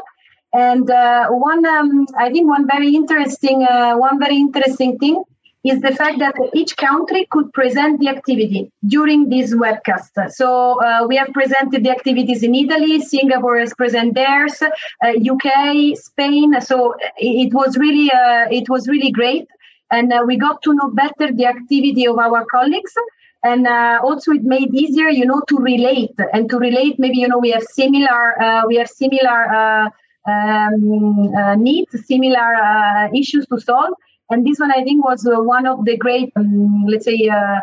And 0.52 0.90
uh, 0.90 1.28
one, 1.30 1.64
um, 1.68 2.08
I 2.18 2.32
think, 2.32 2.48
one 2.50 2.66
very 2.68 2.96
interesting 2.96 3.64
uh, 3.64 3.94
one 3.98 4.20
very 4.20 4.38
interesting 4.38 4.98
thing 4.98 5.24
is 5.64 5.82
the 5.82 5.94
fact 5.94 6.20
that 6.20 6.36
each 6.54 6.78
country 6.78 7.28
could 7.30 7.52
present 7.52 8.00
the 8.00 8.08
activity 8.08 8.72
during 8.88 9.30
this 9.30 9.54
webcast. 9.54 10.32
So 10.32 10.82
uh, 10.82 11.06
we 11.06 11.18
have 11.18 11.30
presented 11.34 11.84
the 11.84 11.90
activities 11.90 12.44
in 12.44 12.56
Italy, 12.56 13.02
Singapore 13.02 13.60
has 13.60 13.74
presented 13.74 14.16
theirs, 14.16 14.62
uh, 14.62 14.72
UK, 15.08 15.98
Spain. 15.98 16.60
So 16.62 16.96
it 17.18 17.54
was 17.54 17.78
really 17.78 18.10
uh, 18.12 18.48
it 18.50 18.70
was 18.70 18.88
really 18.88 19.12
great, 19.12 19.48
and 19.92 20.14
uh, 20.14 20.24
we 20.26 20.38
got 20.38 20.62
to 20.64 20.74
know 20.74 20.92
better 20.92 21.34
the 21.34 21.46
activity 21.46 22.08
of 22.08 22.18
our 22.18 22.46
colleagues. 22.46 22.94
And 23.42 23.68
uh, 23.68 24.00
also, 24.04 24.34
it 24.34 24.44
made 24.44 24.74
easier, 24.74 25.08
you 25.08 25.26
know, 25.26 25.42
to 25.48 25.58
relate 25.58 26.14
and 26.34 26.50
to 26.50 26.58
relate. 26.58 27.00
Maybe 27.00 27.20
you 27.20 27.28
know 27.28 27.38
we 27.38 27.52
have 27.52 27.64
similar 27.64 28.42
uh, 28.42 28.64
we 28.68 28.78
have 28.78 28.90
similar 28.90 29.92
um, 30.26 31.62
needs, 31.62 32.06
similar 32.06 33.10
issues 33.14 33.46
to 33.48 33.60
solve 33.60 33.94
and 34.30 34.46
this 34.46 34.60
one, 34.60 34.72
I 34.72 34.84
think, 34.84 35.04
was 35.04 35.26
uh, 35.26 35.42
one 35.42 35.66
of 35.66 35.86
the 35.86 35.98
great, 35.98 36.32
um, 36.36 36.86
let's 36.88 37.06
say, 37.06 37.30
uh, 37.30 37.62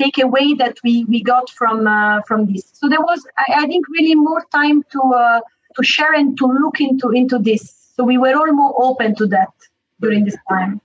takeaway 0.00 0.56
that 0.58 0.78
we, 0.82 1.04
we 1.04 1.22
got 1.22 1.50
from 1.50 1.86
uh, 1.86 2.22
from 2.22 2.52
this. 2.52 2.64
So 2.72 2.88
there 2.88 3.00
was, 3.00 3.26
I, 3.38 3.64
I 3.64 3.66
think, 3.66 3.88
really 3.88 4.14
more 4.14 4.44
time 4.52 4.82
to 4.92 5.00
uh, 5.00 5.40
to 5.76 5.82
share 5.82 6.14
and 6.14 6.36
to 6.38 6.46
look 6.46 6.80
into 6.80 7.10
into 7.10 7.38
this. 7.38 7.92
So 7.96 8.04
we 8.04 8.18
were 8.18 8.34
all 8.34 8.52
more 8.52 8.74
open 8.76 9.14
to 9.16 9.26
that 9.28 9.52
during 10.00 10.24
this 10.24 10.36
time. 10.48 10.80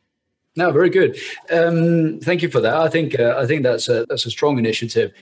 No, 0.55 0.71
very 0.71 0.89
good. 0.89 1.17
Um, 1.49 2.19
thank 2.19 2.41
you 2.41 2.49
for 2.49 2.59
that. 2.59 2.75
I 2.75 2.89
think 2.89 3.19
uh, 3.19 3.35
I 3.37 3.45
think 3.45 3.63
that's 3.63 3.87
a 3.87 4.05
that's 4.07 4.25
a 4.25 4.31
strong 4.31 4.59
initiative. 4.59 5.13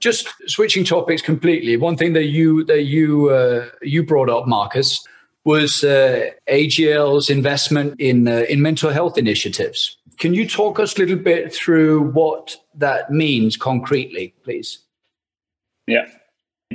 Just 0.00 0.28
switching 0.46 0.84
topics 0.84 1.22
completely. 1.22 1.76
One 1.76 1.96
thing 1.96 2.12
that 2.12 2.24
you 2.24 2.64
that 2.64 2.82
you 2.82 3.30
uh, 3.30 3.68
you 3.82 4.02
brought 4.02 4.28
up, 4.28 4.46
Marcus, 4.46 5.06
was 5.44 5.84
uh, 5.84 6.30
AGL's 6.48 7.30
investment 7.30 8.00
in 8.00 8.28
uh, 8.28 8.44
in 8.48 8.62
mental 8.62 8.90
health 8.90 9.16
initiatives. 9.16 9.96
Can 10.18 10.34
you 10.34 10.48
talk 10.48 10.80
us 10.80 10.96
a 10.96 11.00
little 11.00 11.16
bit 11.18 11.54
through 11.54 12.10
what 12.12 12.56
that 12.74 13.10
means 13.10 13.56
concretely, 13.56 14.34
please? 14.44 14.78
Yeah. 15.86 16.06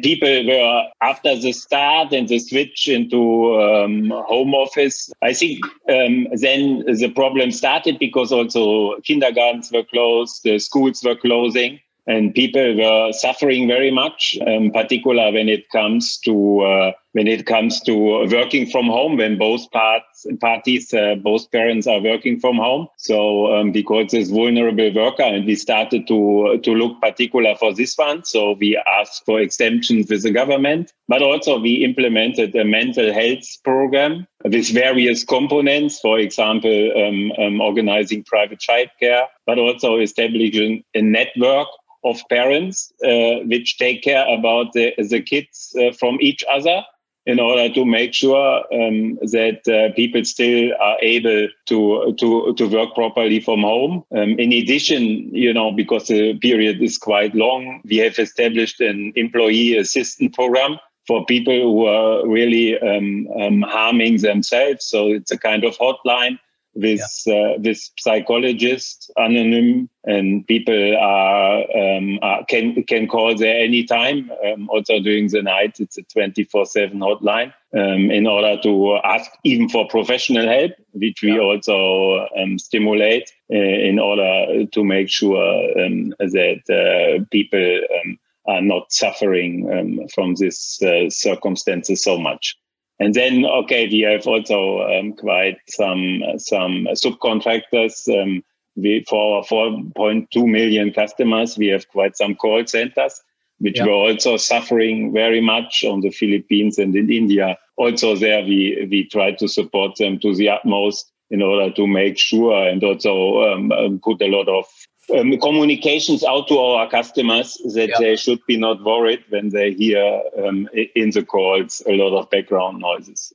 People 0.01 0.47
were 0.47 0.83
after 1.01 1.35
the 1.35 1.51
start 1.51 2.13
and 2.13 2.29
the 2.29 2.39
switch 2.39 2.87
into 2.87 3.59
um, 3.61 4.09
home 4.09 4.53
office. 4.53 5.11
I 5.21 5.33
think 5.33 5.65
um, 5.89 6.27
then 6.31 6.85
the 6.85 7.11
problem 7.13 7.51
started 7.51 7.99
because 7.99 8.31
also 8.31 9.01
kindergartens 9.01 9.69
were 9.69 9.83
closed, 9.83 10.43
the 10.43 10.59
schools 10.59 11.03
were 11.03 11.17
closing 11.17 11.81
and 12.07 12.33
people 12.33 12.75
were 12.77 13.11
suffering 13.11 13.67
very 13.67 13.91
much, 13.91 14.37
in 14.45 14.71
particular 14.71 15.31
when 15.31 15.49
it 15.49 15.69
comes 15.69 16.17
to 16.25 16.61
uh, 16.61 16.91
when 17.13 17.27
it 17.27 17.45
comes 17.45 17.81
to 17.81 17.93
working 18.31 18.65
from 18.69 18.87
home. 18.87 19.17
When 19.17 19.37
both 19.37 19.69
parts 19.71 20.25
parties, 20.39 20.93
uh, 20.93 21.15
both 21.15 21.51
parents 21.51 21.87
are 21.87 21.99
working 21.99 22.39
from 22.39 22.57
home, 22.57 22.87
so 22.97 23.53
um, 23.53 23.71
because 23.71 24.13
it's 24.13 24.29
vulnerable 24.29 24.93
worker, 24.93 25.23
and 25.23 25.45
we 25.45 25.55
started 25.55 26.07
to 26.07 26.59
to 26.63 26.71
look 26.71 27.01
particular 27.01 27.55
for 27.55 27.73
this 27.73 27.97
one. 27.97 28.23
So 28.25 28.53
we 28.53 28.81
asked 28.99 29.23
for 29.25 29.39
exemptions 29.39 30.09
with 30.09 30.23
the 30.23 30.31
government, 30.31 30.93
but 31.07 31.21
also 31.21 31.59
we 31.59 31.83
implemented 31.83 32.55
a 32.55 32.63
mental 32.63 33.13
health 33.13 33.45
program 33.63 34.27
with 34.43 34.69
various 34.73 35.23
components. 35.23 35.99
For 35.99 36.19
example, 36.19 36.91
um, 36.97 37.31
um 37.37 37.61
organizing 37.61 38.23
private 38.23 38.59
childcare, 38.59 39.25
but 39.45 39.59
also 39.59 39.99
establishing 39.99 40.83
a 40.93 41.01
network 41.01 41.67
of 42.03 42.19
parents 42.29 42.91
uh, 43.05 43.45
which 43.45 43.77
take 43.77 44.01
care 44.01 44.25
about 44.27 44.73
the, 44.73 44.91
the 44.97 45.21
kids 45.21 45.75
uh, 45.79 45.91
from 45.91 46.17
each 46.19 46.43
other 46.51 46.83
in 47.25 47.39
order 47.39 47.73
to 47.73 47.85
make 47.85 48.13
sure 48.13 48.63
um, 48.73 49.15
that 49.21 49.61
uh, 49.67 49.93
people 49.95 50.25
still 50.25 50.71
are 50.79 50.97
able 51.01 51.47
to 51.67 52.15
to 52.19 52.53
to 52.55 52.67
work 52.67 52.95
properly 52.95 53.39
from 53.39 53.61
home. 53.61 54.03
Um, 54.15 54.39
in 54.39 54.51
addition, 54.53 55.03
you 55.33 55.53
know, 55.53 55.71
because 55.71 56.07
the 56.07 56.37
period 56.39 56.81
is 56.81 56.97
quite 56.97 57.35
long, 57.35 57.81
we 57.85 57.97
have 57.97 58.17
established 58.17 58.81
an 58.81 59.13
employee 59.15 59.77
assistance 59.77 60.35
program 60.35 60.79
for 61.07 61.25
people 61.25 61.53
who 61.53 61.85
are 61.85 62.27
really 62.27 62.79
um, 62.79 63.27
um 63.39 63.61
harming 63.61 64.21
themselves. 64.21 64.85
So 64.85 65.07
it's 65.07 65.31
a 65.31 65.37
kind 65.37 65.63
of 65.63 65.77
hotline 65.77 66.39
with 66.73 67.01
yeah. 67.25 67.33
uh, 67.33 67.57
with 67.59 67.79
psychologists 67.99 69.09
anonym 69.17 69.89
and 70.05 70.47
people 70.47 70.97
are, 70.97 71.63
um, 71.77 72.17
are, 72.21 72.45
can 72.45 72.83
can 72.83 73.07
call 73.07 73.35
there 73.35 73.59
anytime 73.59 74.31
um, 74.45 74.69
also 74.69 74.99
during 74.99 75.27
the 75.27 75.41
night 75.41 75.79
it's 75.79 75.97
a 75.97 76.03
24/7 76.03 76.93
hotline 76.93 77.53
um, 77.73 78.09
in 78.09 78.25
order 78.25 78.59
to 78.61 78.97
ask 79.03 79.29
even 79.43 79.67
for 79.67 79.87
professional 79.87 80.47
help 80.47 80.71
which 80.93 81.21
we 81.21 81.33
yeah. 81.33 81.39
also 81.39 82.27
um, 82.37 82.57
stimulate 82.57 83.31
uh, 83.51 83.57
in 83.57 83.99
order 83.99 84.65
to 84.67 84.83
make 84.83 85.09
sure 85.09 85.83
um, 85.85 86.09
that 86.19 86.61
uh, 86.69 87.23
people 87.31 87.81
um, 88.03 88.17
are 88.47 88.61
not 88.61 88.91
suffering 88.91 90.07
from 90.15 90.33
these 90.35 90.81
uh, 90.81 91.09
circumstances 91.09 92.01
so 92.03 92.17
much 92.17 92.57
and 93.01 93.15
then, 93.15 93.45
okay, 93.45 93.87
we 93.87 94.01
have 94.01 94.27
also 94.27 94.83
um, 94.83 95.13
quite 95.13 95.57
some 95.67 96.21
some 96.37 96.87
subcontractors. 96.93 98.07
Um, 98.07 98.43
we, 98.75 99.03
for 99.09 99.43
4.2 99.43 100.47
million 100.47 100.93
customers, 100.93 101.57
we 101.57 101.69
have 101.69 101.87
quite 101.87 102.15
some 102.15 102.35
call 102.35 102.63
centers, 102.67 103.19
which 103.57 103.77
yeah. 103.77 103.85
were 103.85 103.93
also 103.93 104.37
suffering 104.37 105.13
very 105.13 105.41
much 105.41 105.83
on 105.83 106.01
the 106.01 106.11
Philippines 106.11 106.77
and 106.77 106.95
in 106.95 107.11
India. 107.11 107.57
Also, 107.75 108.15
there 108.15 108.43
we 108.43 108.87
we 108.91 109.09
try 109.09 109.31
to 109.31 109.47
support 109.47 109.95
them 109.97 110.19
to 110.19 110.35
the 110.35 110.49
utmost 110.49 111.11
in 111.31 111.41
order 111.41 111.73
to 111.73 111.87
make 111.87 112.19
sure 112.19 112.69
and 112.69 112.83
also 112.83 113.41
um, 113.51 113.71
um 113.71 113.99
put 113.99 114.21
a 114.21 114.27
lot 114.27 114.47
of 114.47 114.65
um, 115.11 115.37
communications 115.39 116.23
out 116.23 116.47
to 116.47 116.57
our 116.57 116.89
customers 116.89 117.57
that 117.73 117.89
yeah. 117.89 117.95
they 117.99 118.15
should 118.15 118.39
be 118.47 118.57
not 118.57 118.83
worried 118.83 119.23
when 119.29 119.49
they 119.49 119.73
hear 119.73 120.21
um, 120.43 120.69
in 120.95 121.11
the 121.11 121.23
calls 121.23 121.81
a 121.87 121.93
lot 121.93 122.17
of 122.17 122.29
background 122.29 122.79
noises. 122.79 123.33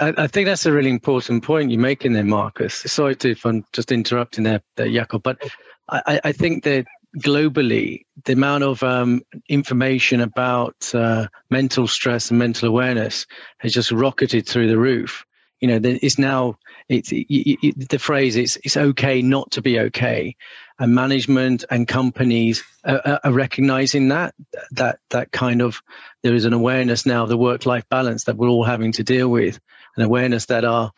I, 0.00 0.14
I, 0.16 0.26
think 0.26 0.46
that's 0.46 0.66
a 0.66 0.72
really 0.72 0.90
important 0.90 1.42
point 1.42 1.70
you're 1.70 1.80
making 1.80 2.12
there, 2.12 2.24
Marcus. 2.24 2.74
Sorry 2.74 3.16
to, 3.16 3.30
if 3.30 3.44
I'm 3.44 3.64
just 3.72 3.90
interrupting 3.90 4.44
there, 4.44 4.62
there 4.76 4.88
Jakob, 4.88 5.22
but 5.22 5.42
I, 5.88 6.20
I 6.24 6.32
think 6.32 6.64
that 6.64 6.86
globally, 7.18 8.04
the 8.24 8.32
amount 8.32 8.64
of 8.64 8.82
um, 8.82 9.22
information 9.48 10.20
about 10.20 10.94
uh, 10.94 11.26
mental 11.50 11.86
stress 11.86 12.30
and 12.30 12.38
mental 12.38 12.68
awareness 12.68 13.26
has 13.58 13.72
just 13.72 13.92
rocketed 13.92 14.48
through 14.48 14.68
the 14.68 14.78
roof. 14.78 15.24
You 15.60 15.68
know, 15.68 15.80
it's 15.82 16.18
now 16.18 16.58
it's 16.88 17.12
it, 17.12 17.26
it, 17.28 17.88
the 17.88 17.98
phrase 17.98 18.34
it's 18.34 18.56
it's 18.64 18.76
okay 18.76 19.22
not 19.22 19.50
to 19.52 19.62
be 19.62 19.78
okay 19.78 20.34
and 20.78 20.94
management 20.94 21.64
and 21.70 21.86
companies 21.86 22.64
are, 22.84 23.20
are, 23.24 23.32
recognizing 23.32 24.08
that 24.08 24.34
that 24.72 24.98
that 25.10 25.32
kind 25.32 25.60
of 25.60 25.82
there 26.22 26.34
is 26.34 26.44
an 26.44 26.52
awareness 26.52 27.06
now 27.06 27.22
of 27.22 27.28
the 27.28 27.36
work 27.36 27.66
life 27.66 27.88
balance 27.88 28.24
that 28.24 28.36
we're 28.36 28.48
all 28.48 28.64
having 28.64 28.92
to 28.92 29.04
deal 29.04 29.28
with 29.28 29.60
an 29.96 30.02
awareness 30.02 30.46
that 30.46 30.64
our 30.64 30.92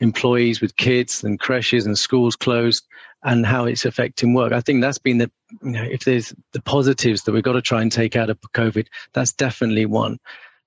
employees 0.00 0.60
with 0.60 0.76
kids 0.76 1.24
and 1.24 1.40
creches 1.40 1.86
and 1.86 1.98
schools 1.98 2.36
closed 2.36 2.86
and 3.24 3.44
how 3.44 3.64
it's 3.64 3.84
affecting 3.84 4.32
work. 4.32 4.52
I 4.52 4.60
think 4.60 4.80
that's 4.80 4.98
been 4.98 5.18
the 5.18 5.30
you 5.62 5.70
know 5.70 5.82
if 5.82 6.04
there's 6.04 6.34
the 6.52 6.62
positives 6.62 7.22
that 7.22 7.32
we've 7.32 7.42
got 7.42 7.52
to 7.52 7.62
try 7.62 7.82
and 7.82 7.90
take 7.90 8.16
out 8.16 8.30
of 8.30 8.40
covid 8.54 8.86
that's 9.12 9.32
definitely 9.32 9.86
one. 9.86 10.18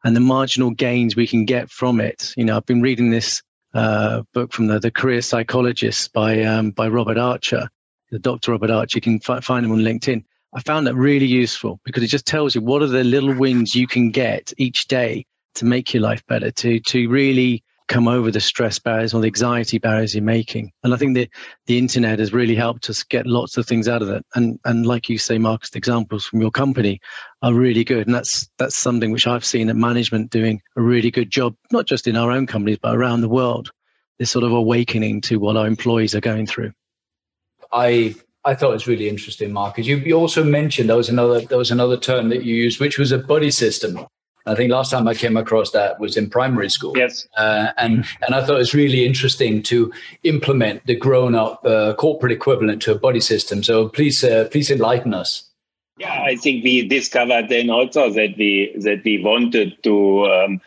And 0.03 0.15
the 0.15 0.19
marginal 0.21 0.71
gains 0.71 1.15
we 1.15 1.27
can 1.27 1.45
get 1.45 1.69
from 1.69 1.99
it. 1.99 2.33
You 2.35 2.45
know 2.45 2.57
i've 2.57 2.65
been 2.65 2.81
reading 2.81 3.09
this 3.09 3.41
uh, 3.73 4.23
book 4.33 4.51
from 4.51 4.67
the, 4.67 4.79
the 4.79 4.91
career 4.91 5.21
psychologist 5.21 6.11
by 6.13 6.41
um, 6.43 6.71
by 6.71 6.87
Robert 6.87 7.17
Archer, 7.17 7.69
the 8.11 8.19
Dr. 8.19 8.51
Robert 8.51 8.69
Archer. 8.69 8.97
You 8.97 9.01
can 9.01 9.19
fi- 9.19 9.39
find 9.39 9.65
him 9.65 9.71
on 9.71 9.79
LinkedIn. 9.79 10.23
I 10.53 10.61
found 10.61 10.85
that 10.87 10.95
really 10.95 11.25
useful 11.25 11.79
because 11.85 12.03
it 12.03 12.07
just 12.07 12.25
tells 12.25 12.53
you 12.53 12.61
what 12.61 12.81
are 12.81 12.87
the 12.87 13.03
little 13.03 13.33
wins 13.33 13.73
you 13.73 13.87
can 13.87 14.11
get 14.11 14.53
each 14.57 14.87
day 14.87 15.25
to 15.55 15.65
make 15.65 15.93
your 15.93 16.03
life 16.03 16.25
better, 16.27 16.51
to 16.51 16.79
to 16.79 17.09
really 17.09 17.63
come 17.87 18.07
over 18.07 18.31
the 18.31 18.39
stress 18.39 18.79
barriers 18.79 19.13
or 19.13 19.19
the 19.19 19.27
anxiety 19.27 19.77
barriers 19.77 20.15
you're 20.15 20.23
making. 20.23 20.71
And 20.81 20.93
I 20.93 20.97
think 20.97 21.15
that 21.15 21.29
the 21.65 21.77
internet 21.77 22.19
has 22.19 22.31
really 22.31 22.55
helped 22.55 22.89
us 22.89 23.03
get 23.03 23.27
lots 23.27 23.57
of 23.57 23.65
things 23.65 23.89
out 23.89 24.01
of 24.01 24.09
it. 24.09 24.25
And 24.33 24.59
and 24.65 24.85
like 24.85 25.09
you 25.09 25.17
say, 25.17 25.37
Marcus, 25.37 25.71
the 25.71 25.77
examples 25.77 26.25
from 26.25 26.41
your 26.41 26.51
company 26.51 27.01
are 27.41 27.53
really 27.53 27.83
good. 27.83 28.07
And 28.07 28.15
that's 28.15 28.49
that's 28.57 28.77
something 28.77 29.11
which 29.11 29.27
I've 29.27 29.45
seen 29.45 29.69
at 29.69 29.75
management 29.75 30.31
doing 30.31 30.61
a 30.77 30.81
really 30.81 31.11
good 31.11 31.29
job, 31.29 31.55
not 31.71 31.85
just 31.85 32.07
in 32.07 32.15
our 32.15 32.31
own 32.31 32.47
companies, 32.47 32.79
but 32.81 32.95
around 32.95 33.21
the 33.21 33.29
world. 33.29 33.71
This 34.19 34.31
sort 34.31 34.45
of 34.45 34.51
awakening 34.51 35.21
to 35.21 35.37
what 35.37 35.57
our 35.57 35.67
employees 35.67 36.15
are 36.15 36.21
going 36.21 36.45
through. 36.45 36.71
I 37.71 38.15
I 38.43 38.55
thought 38.55 38.71
it 38.71 38.73
was 38.73 38.87
really 38.87 39.07
interesting, 39.07 39.53
Marcus. 39.53 39.85
You, 39.85 39.97
you 39.97 40.15
also 40.15 40.43
mentioned 40.43 40.89
there 40.89 40.97
was 40.97 41.09
another 41.09 41.41
there 41.41 41.57
was 41.57 41.71
another 41.71 41.97
term 41.97 42.29
that 42.29 42.43
you 42.43 42.55
used, 42.55 42.79
which 42.79 42.97
was 42.97 43.11
a 43.11 43.17
buddy 43.17 43.51
system. 43.51 43.99
I 44.47 44.55
think 44.55 44.71
last 44.71 44.89
time 44.89 45.07
I 45.07 45.13
came 45.13 45.37
across 45.37 45.69
that 45.71 45.99
was 45.99 46.17
in 46.17 46.27
primary 46.27 46.69
school. 46.69 46.97
Yes, 46.97 47.27
uh, 47.37 47.67
and 47.77 48.05
and 48.25 48.33
I 48.33 48.43
thought 48.43 48.55
it 48.55 48.59
was 48.59 48.73
really 48.73 49.05
interesting 49.05 49.61
to 49.63 49.93
implement 50.23 50.85
the 50.87 50.95
grown 50.95 51.35
up 51.35 51.63
uh, 51.63 51.93
corporate 51.93 52.31
equivalent 52.31 52.81
to 52.83 52.91
a 52.91 52.97
buddy 52.97 53.19
system. 53.19 53.61
So 53.61 53.89
please 53.89 54.23
uh, 54.23 54.47
please 54.51 54.71
enlighten 54.71 55.13
us. 55.13 55.47
Yeah, 55.99 56.23
I 56.23 56.35
think 56.35 56.63
we 56.63 56.87
discovered 56.87 57.49
then 57.49 57.69
also 57.69 58.09
that 58.09 58.35
we 58.35 58.73
that 58.77 59.03
we 59.05 59.21
wanted 59.23 59.83
to 59.83 60.25
um, 60.25 60.61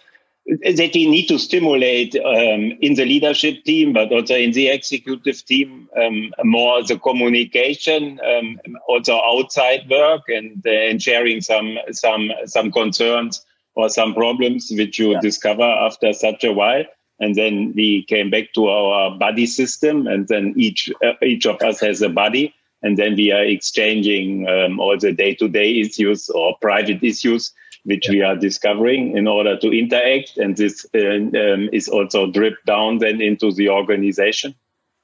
that 0.47 0.91
we 0.95 1.09
need 1.09 1.27
to 1.27 1.39
stimulate 1.39 2.15
um, 2.17 2.77
in 2.81 2.95
the 2.95 3.05
leadership 3.05 3.65
team, 3.65 3.93
but 3.93 4.13
also 4.13 4.35
in 4.35 4.53
the 4.53 4.69
executive 4.69 5.45
team, 5.47 5.89
um, 5.97 6.35
more 6.45 6.83
the 6.83 6.99
communication, 6.99 8.21
um, 8.27 8.61
also 8.87 9.19
outside 9.23 9.89
work, 9.89 10.23
and, 10.29 10.63
uh, 10.67 10.71
and 10.71 11.03
sharing 11.03 11.41
some 11.41 11.79
some 11.93 12.31
some 12.45 12.71
concerns 12.71 13.45
or 13.75 13.89
some 13.89 14.15
problems 14.15 14.71
which 14.77 14.99
you 14.99 15.13
yeah. 15.13 15.21
discover 15.21 15.63
after 15.63 16.13
such 16.13 16.45
a 16.45 16.53
while. 16.53 16.85
And 17.21 17.35
then 17.37 17.73
we 17.75 18.05
came 18.05 18.29
back 18.29 18.53
to 18.55 18.69
our 18.69 19.17
buddy 19.17 19.47
system, 19.47 20.07
and 20.07 20.29
then 20.29 20.53
each 20.57 20.91
uh, 21.03 21.15
each 21.23 21.47
of 21.47 21.63
us 21.63 21.81
has 21.81 22.03
a 22.03 22.11
buddy, 22.11 22.53
and 22.83 22.99
then 22.99 23.17
we 23.17 23.33
are 23.33 23.45
exchanging 23.45 24.47
um, 24.47 24.79
all 24.79 24.99
the 24.99 25.13
day-to-day 25.13 25.81
issues 25.81 26.29
or 26.29 26.59
private 26.61 27.03
issues 27.03 27.53
which 27.85 28.07
yeah. 28.07 28.13
we 28.13 28.23
are 28.23 28.37
discovering 28.37 29.17
in 29.17 29.27
order 29.27 29.57
to 29.59 29.71
interact. 29.71 30.37
And 30.37 30.57
this 30.57 30.87
uh, 30.95 30.99
um, 30.99 31.69
is 31.73 31.89
also 31.89 32.31
dripped 32.31 32.67
down 32.67 32.99
then 32.99 33.21
into 33.21 33.53
the 33.53 33.69
organization. 33.69 34.55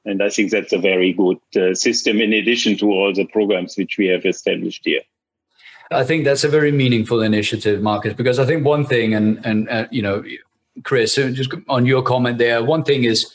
And 0.05 0.23
I 0.23 0.31
think 0.31 0.51
that's 0.51 0.73
a 0.73 0.79
very 0.79 1.13
good 1.13 1.39
uh, 1.57 1.75
system 1.75 2.21
in 2.21 2.33
addition 2.33 2.77
to 2.79 2.87
all 2.87 3.13
the 3.13 3.27
programs 3.27 3.77
which 3.77 3.99
we 3.99 4.07
have 4.07 4.25
established 4.25 4.83
here. 4.85 5.03
I 5.91 6.05
think 6.05 6.25
that's 6.25 6.45
a 6.45 6.49
very 6.49 6.73
meaningful 6.73 7.21
initiative, 7.21 7.83
Marcus, 7.83 8.15
because 8.15 8.39
I 8.39 8.47
think 8.47 8.65
one 8.65 8.87
thing, 8.87 9.13
and 9.13 9.45
and 9.45 9.69
uh, 9.69 9.89
you 9.91 10.03
know, 10.03 10.23
Chris, 10.85 11.17
just 11.17 11.53
on 11.69 11.85
your 11.85 12.03
comment 12.03 12.39
there, 12.39 12.63
one 12.63 12.85
thing 12.85 13.05
is 13.05 13.27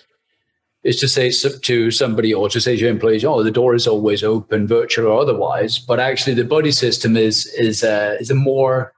is 0.83 0.97
to 0.99 1.07
say 1.07 1.31
to 1.63 1.91
somebody 1.91 2.33
or 2.33 2.47
to 2.47 2.61
say 2.61 2.75
to 2.75 2.81
your 2.81 2.91
employees, 2.91 3.25
"Oh, 3.25 3.43
the 3.43 3.51
door 3.51 3.75
is 3.75 3.87
always 3.87 4.23
open, 4.23 4.67
virtual 4.67 5.07
or 5.11 5.21
otherwise." 5.21 5.79
But 5.79 5.99
actually, 5.99 6.35
the 6.35 6.45
buddy 6.45 6.71
system 6.71 7.17
is 7.17 7.45
is 7.57 7.83
a, 7.83 8.17
is 8.21 8.31
a 8.31 8.35
more 8.35 8.94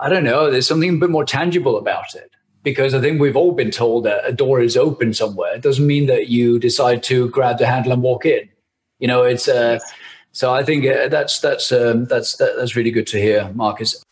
I 0.00 0.08
don't 0.08 0.24
know. 0.24 0.50
There's 0.50 0.66
something 0.66 0.96
a 0.96 0.98
bit 0.98 1.10
more 1.10 1.24
tangible 1.24 1.78
about 1.78 2.14
it 2.14 2.30
because 2.64 2.94
I 2.94 3.00
think 3.00 3.20
we've 3.20 3.36
all 3.36 3.52
been 3.52 3.70
told 3.70 4.04
that 4.04 4.26
a 4.26 4.32
door 4.32 4.60
is 4.60 4.76
open 4.76 5.14
somewhere. 5.14 5.54
It 5.54 5.62
doesn't 5.62 5.86
mean 5.86 6.06
that 6.06 6.28
you 6.28 6.58
decide 6.58 7.02
to 7.04 7.28
grab 7.30 7.58
the 7.58 7.66
handle 7.66 7.92
and 7.92 8.02
walk 8.02 8.26
in. 8.26 8.48
You 8.98 9.06
know, 9.06 9.22
it's 9.22 9.46
uh, 9.46 9.78
so 10.32 10.52
I 10.52 10.64
think 10.64 10.84
uh, 10.84 11.08
that's 11.08 11.38
that's 11.38 11.70
um, 11.70 12.06
that's 12.06 12.36
that, 12.36 12.56
that's 12.56 12.74
really 12.74 12.90
good 12.90 13.06
to 13.08 13.18
hear, 13.18 13.50
Marcus. 13.54 14.02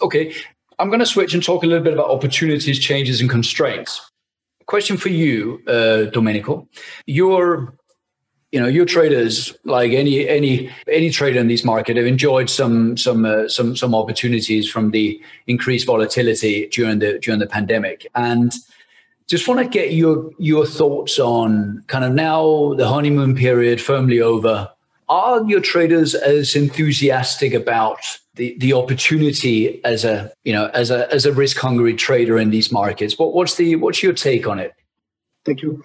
Okay, 0.00 0.34
I'm 0.78 0.88
going 0.88 1.00
to 1.00 1.06
switch 1.06 1.34
and 1.34 1.42
talk 1.42 1.64
a 1.64 1.66
little 1.66 1.82
bit 1.82 1.94
about 1.94 2.10
opportunities, 2.10 2.78
changes, 2.78 3.20
and 3.20 3.28
constraints. 3.28 4.00
Question 4.66 4.96
for 4.96 5.08
you, 5.08 5.62
uh, 5.66 6.04
Domenico. 6.10 6.68
You're 7.06 7.74
you 8.54 8.60
know 8.60 8.68
your 8.68 8.84
traders 8.84 9.52
like 9.64 9.90
any 9.90 10.28
any 10.28 10.70
any 10.86 11.10
trader 11.10 11.40
in 11.40 11.48
this 11.48 11.64
market 11.64 11.96
have 11.96 12.06
enjoyed 12.06 12.48
some 12.48 12.96
some 12.96 13.24
uh, 13.24 13.48
some 13.48 13.74
some 13.74 13.96
opportunities 13.96 14.70
from 14.70 14.92
the 14.92 15.20
increased 15.48 15.86
volatility 15.86 16.68
during 16.68 17.00
the 17.00 17.18
during 17.18 17.40
the 17.40 17.48
pandemic. 17.48 18.06
And 18.14 18.54
just 19.26 19.48
want 19.48 19.58
to 19.58 19.66
get 19.66 19.94
your 19.94 20.30
your 20.38 20.66
thoughts 20.66 21.18
on 21.18 21.82
kind 21.88 22.04
of 22.04 22.12
now 22.12 22.74
the 22.74 22.86
honeymoon 22.86 23.34
period 23.34 23.80
firmly 23.80 24.20
over. 24.20 24.70
Are 25.08 25.42
your 25.42 25.60
traders 25.60 26.14
as 26.14 26.54
enthusiastic 26.54 27.54
about 27.54 27.98
the, 28.36 28.56
the 28.60 28.72
opportunity 28.72 29.84
as 29.84 30.04
a 30.04 30.30
you 30.44 30.52
know 30.52 30.66
as 30.74 30.92
a 30.92 31.12
as 31.12 31.26
a 31.26 31.32
risk 31.32 31.56
hungry 31.56 31.94
trader 31.94 32.38
in 32.38 32.50
these 32.50 32.70
markets? 32.70 33.18
What 33.18 33.34
what's 33.34 33.56
the 33.56 33.74
what's 33.74 34.00
your 34.00 34.12
take 34.12 34.46
on 34.46 34.60
it? 34.60 34.74
Thank 35.44 35.60
you 35.62 35.82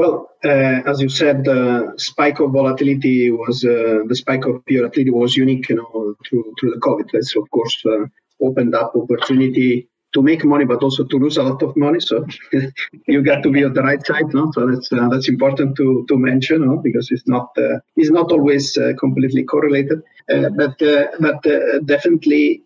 well, 0.00 0.14
uh, 0.44 0.78
as 0.90 1.00
you 1.00 1.08
said, 1.08 1.44
the 1.44 1.94
spike 1.96 2.38
of 2.40 2.52
volatility 2.52 3.30
was 3.30 3.64
uh, 3.64 4.00
the 4.10 4.16
spike 4.22 4.44
of 4.44 4.62
volatility 4.68 5.10
was 5.10 5.34
unique, 5.34 5.70
you 5.70 5.76
know, 5.76 6.14
through 6.24 6.44
through 6.58 6.72
the 6.74 6.82
COVID. 6.86 7.06
That's 7.12 7.34
of 7.34 7.50
course 7.50 7.76
uh, 7.86 8.04
opened 8.46 8.74
up 8.74 8.92
opportunity 8.94 9.88
to 10.16 10.22
make 10.22 10.42
money, 10.44 10.64
but 10.64 10.82
also 10.82 11.04
to 11.04 11.16
lose 11.18 11.36
a 11.36 11.42
lot 11.42 11.62
of 11.62 11.76
money. 11.76 12.00
So 12.00 12.26
you 13.06 13.22
got 13.22 13.42
to 13.42 13.50
be 13.50 13.62
on 13.64 13.74
the 13.74 13.82
right 13.82 14.04
side, 14.10 14.28
no? 14.32 14.50
So 14.54 14.66
that's 14.66 14.90
uh, 14.90 15.08
that's 15.10 15.28
important 15.28 15.76
to 15.76 15.86
to 16.08 16.14
mention, 16.30 16.58
no? 16.66 16.76
because 16.88 17.10
it's 17.14 17.28
not 17.34 17.48
uh, 17.58 17.78
it's 17.96 18.12
not 18.18 18.32
always 18.32 18.76
uh, 18.76 18.92
completely 19.04 19.44
correlated. 19.44 20.02
Uh, 20.28 20.48
but 20.60 20.76
uh, 20.82 21.06
but 21.20 21.40
uh, 21.46 21.78
definitely 21.94 22.62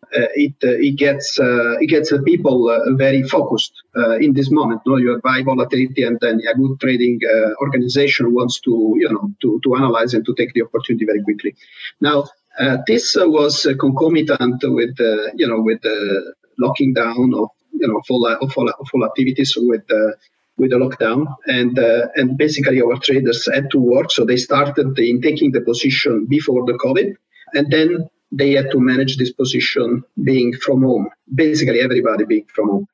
it 0.46 0.54
it 0.88 0.96
gets 0.96 1.38
it 1.84 1.88
gets 1.94 2.08
the 2.10 2.22
people 2.30 2.58
very 2.96 3.22
focused 3.34 3.74
in 4.26 4.32
this 4.32 4.50
moment. 4.50 4.80
No, 4.86 4.96
you 4.96 5.10
have 5.14 5.24
high 5.24 5.42
volatility, 5.42 6.02
and 6.04 6.18
then 6.20 6.40
a 6.52 6.54
good 6.56 6.80
trading 6.80 7.20
organization 7.60 8.32
wants 8.38 8.60
to 8.60 8.72
you 9.02 9.10
know 9.12 9.24
to 9.42 9.60
to 9.64 9.74
analyze 9.80 10.14
and 10.14 10.24
to 10.24 10.34
take 10.34 10.52
the 10.54 10.62
opportunity 10.62 11.04
very 11.04 11.22
quickly. 11.22 11.54
Now. 12.00 12.18
Uh, 12.58 12.76
this 12.86 13.16
uh, 13.16 13.26
was 13.26 13.64
uh, 13.64 13.72
concomitant 13.78 14.60
with, 14.64 14.96
you 15.34 15.46
know, 15.46 15.60
with 15.62 15.80
the 15.82 16.34
locking 16.60 16.92
down 16.92 17.32
of 17.34 17.48
you 17.72 17.88
know 17.88 18.00
full 18.06 18.26
of 18.26 18.52
all, 18.56 18.68
of 18.68 18.88
activities 19.10 19.56
with 19.56 19.82
uh, 19.90 20.12
with 20.58 20.70
the 20.70 20.76
lockdown. 20.76 21.26
And 21.46 21.78
uh, 21.78 22.08
and 22.16 22.36
basically 22.36 22.80
our 22.82 22.98
traders 22.98 23.48
had 23.52 23.70
to 23.72 23.78
work. 23.78 24.10
So 24.10 24.24
they 24.24 24.36
started 24.36 24.98
in 24.98 25.20
taking 25.22 25.52
the 25.52 25.62
position 25.62 26.26
before 26.26 26.64
the 26.66 26.74
covid. 26.74 27.14
And 27.54 27.70
then 27.70 28.08
they 28.32 28.52
had 28.52 28.70
to 28.70 28.78
manage 28.78 29.16
this 29.16 29.32
position 29.32 30.04
being 30.22 30.52
from 30.52 30.82
home 30.82 31.08
basically 31.34 31.80
everybody 31.80 32.24
being 32.24 32.46
from 32.54 32.68
home. 32.68 32.88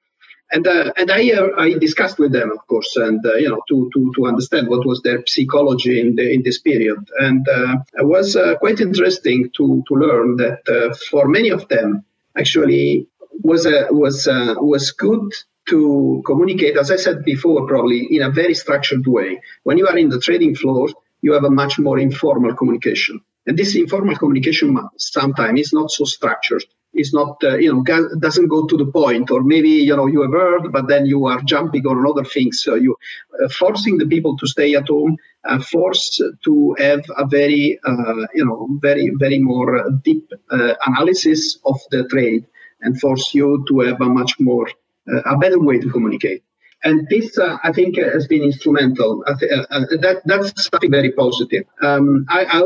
And 0.53 0.65
uh, 0.67 0.93
and 0.97 1.11
I 1.11 1.29
uh, 1.33 1.49
I 1.59 1.73
discussed 1.73 2.21
with 2.21 2.31
them, 2.31 2.53
of 2.53 2.65
course, 2.69 2.95
and 2.97 3.25
uh, 3.27 3.35
you 3.35 3.49
know 3.49 3.61
to, 3.69 3.91
to 3.93 4.13
to 4.15 4.27
understand 4.27 4.69
what 4.69 4.87
was 4.87 5.03
their 5.03 5.25
psychology 5.27 6.01
in 6.01 6.15
the 6.15 6.33
in 6.33 6.45
this 6.45 6.61
period, 6.61 7.01
and 7.19 7.45
uh, 7.49 7.79
it 7.95 8.07
was 8.07 8.37
uh, 8.37 8.55
quite 8.59 8.79
interesting 8.79 9.51
to 9.57 9.83
to 9.89 9.95
learn 9.95 10.37
that 10.37 10.61
uh, 10.69 10.95
for 11.11 11.27
many 11.27 11.49
of 11.49 11.67
them, 11.67 12.05
actually, 12.39 13.09
was 13.43 13.67
a, 13.67 13.89
was 13.91 14.27
uh, 14.27 14.55
was 14.59 14.93
good 14.93 15.33
to 15.69 16.23
communicate, 16.25 16.77
as 16.77 16.91
I 16.91 16.97
said 16.97 17.25
before, 17.25 17.67
probably 17.67 18.07
in 18.11 18.23
a 18.23 18.31
very 18.31 18.55
structured 18.55 19.07
way. 19.07 19.41
When 19.65 19.79
you 19.79 19.87
are 19.89 19.99
in 19.99 20.09
the 20.09 20.21
trading 20.21 20.55
floor, 20.55 20.89
you 21.23 21.33
have 21.33 21.45
a 21.45 21.51
much 21.51 21.79
more 21.79 21.99
informal 21.99 22.55
communication, 22.55 23.21
and 23.47 23.59
this 23.59 23.75
informal 23.75 24.17
communication 24.17 24.79
sometimes 24.97 25.61
is 25.61 25.73
not 25.73 25.91
so 25.91 26.05
structured. 26.05 26.65
It's 26.99 27.13
not, 27.13 27.37
uh, 27.45 27.59
you 27.59 27.75
know, 27.75 27.85
doesn't 28.19 28.49
go 28.49 28.67
to 28.67 28.77
the 28.77 28.87
point, 28.87 29.31
or 29.31 29.43
maybe 29.43 29.69
you 29.69 29.95
know 29.95 30.07
you 30.07 30.23
have 30.23 30.33
heard, 30.33 30.73
but 30.73 30.89
then 30.89 31.05
you 31.05 31.27
are 31.27 31.43
jumping 31.43 31.87
on 31.87 32.07
other 32.07 32.25
things. 32.25 32.63
So 32.63 32.75
you 32.75 32.97
uh, 33.43 33.49
forcing 33.49 33.99
the 33.99 34.07
people 34.07 34.37
to 34.39 34.47
stay 34.47 34.75
at 34.75 34.89
home, 34.89 35.17
uh, 35.45 35.61
forced 35.61 36.23
to 36.45 36.77
have 36.79 37.05
a 37.19 37.27
very, 37.27 37.79
uh, 37.85 38.27
you 38.35 38.47
know, 38.47 38.69
very 38.81 39.13
very 39.19 39.39
more 39.39 39.91
deep 40.03 40.33
uh, 40.51 40.75
analysis 40.87 41.59
of 41.67 41.79
the 41.91 42.09
trade 42.09 42.47
and 42.81 43.01
force 43.01 43.35
you 43.35 43.65
to 43.69 43.81
have 43.81 44.01
a 44.01 44.09
much 44.09 44.39
more 44.39 44.69
uh, 45.13 45.21
a 45.25 45.39
better 45.39 45.61
way 45.61 45.79
to 45.79 45.91
communicate. 45.91 46.43
And 46.85 47.09
this, 47.09 47.39
uh, 47.39 47.57
I 47.65 47.73
think, 47.73 47.97
has 47.97 48.27
been 48.29 48.43
instrumental. 48.43 49.25
Th- 49.41 49.51
uh, 49.51 49.67
uh, 49.71 49.81
that, 50.03 50.23
that's 50.25 50.69
something 50.71 50.91
very 50.91 51.11
positive. 51.11 51.65
Um, 51.83 52.27
I, 52.29 52.45
I, 52.45 52.63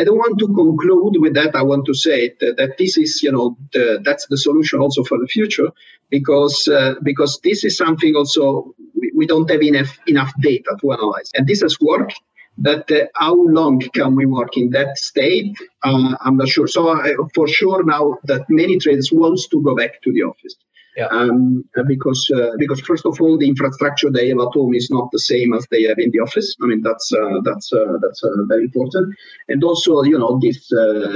I, 0.00 0.04
don't 0.04 0.18
want 0.18 0.38
to 0.40 0.46
conclude 0.46 1.16
with 1.18 1.34
that. 1.34 1.56
I 1.56 1.62
want 1.62 1.86
to 1.86 1.94
say 1.94 2.34
that, 2.40 2.56
that 2.58 2.76
this 2.78 2.98
is, 2.98 3.22
you 3.22 3.32
know, 3.32 3.56
the, 3.72 4.00
that's 4.04 4.26
the 4.26 4.36
solution 4.36 4.80
also 4.80 5.02
for 5.02 5.18
the 5.18 5.26
future, 5.26 5.70
because 6.10 6.68
uh, 6.68 6.94
because 7.02 7.40
this 7.42 7.64
is 7.64 7.76
something 7.76 8.14
also 8.14 8.74
we, 8.94 9.10
we, 9.16 9.26
don't 9.26 9.50
have 9.50 9.62
enough 9.62 9.98
enough 10.06 10.32
data 10.40 10.76
to 10.80 10.92
analyze, 10.92 11.30
and 11.34 11.46
this 11.46 11.62
has 11.62 11.80
worked. 11.80 12.20
But 12.56 12.90
uh, 12.90 13.06
how 13.14 13.34
long 13.34 13.80
can 13.80 14.14
we 14.14 14.26
work 14.26 14.56
in 14.56 14.70
that 14.70 14.96
state? 14.96 15.56
Uh, 15.82 16.16
I'm 16.20 16.36
not 16.36 16.48
sure. 16.48 16.68
So 16.68 16.88
uh, 16.88 17.12
for 17.34 17.48
sure 17.48 17.84
now 17.84 18.18
that 18.24 18.48
many 18.48 18.78
traders 18.78 19.10
wants 19.12 19.48
to 19.48 19.60
go 19.60 19.74
back 19.74 20.02
to 20.02 20.12
the 20.12 20.22
office. 20.22 20.56
Yeah. 20.96 21.06
Um, 21.06 21.64
because 21.88 22.30
uh, 22.32 22.52
because 22.56 22.80
first 22.80 23.04
of 23.04 23.20
all, 23.20 23.36
the 23.36 23.48
infrastructure 23.48 24.12
they 24.12 24.28
have 24.28 24.38
at 24.38 24.52
home 24.52 24.74
is 24.74 24.90
not 24.90 25.08
the 25.10 25.18
same 25.18 25.52
as 25.52 25.66
they 25.68 25.82
have 25.82 25.98
in 25.98 26.12
the 26.12 26.20
office. 26.20 26.54
I 26.62 26.66
mean 26.66 26.82
that's 26.82 27.12
uh, 27.12 27.40
that's 27.42 27.72
uh, 27.72 27.98
that's 28.00 28.22
very 28.46 28.62
important, 28.62 29.16
and 29.48 29.64
also 29.64 30.04
you 30.04 30.16
know 30.16 30.38
this 30.40 30.70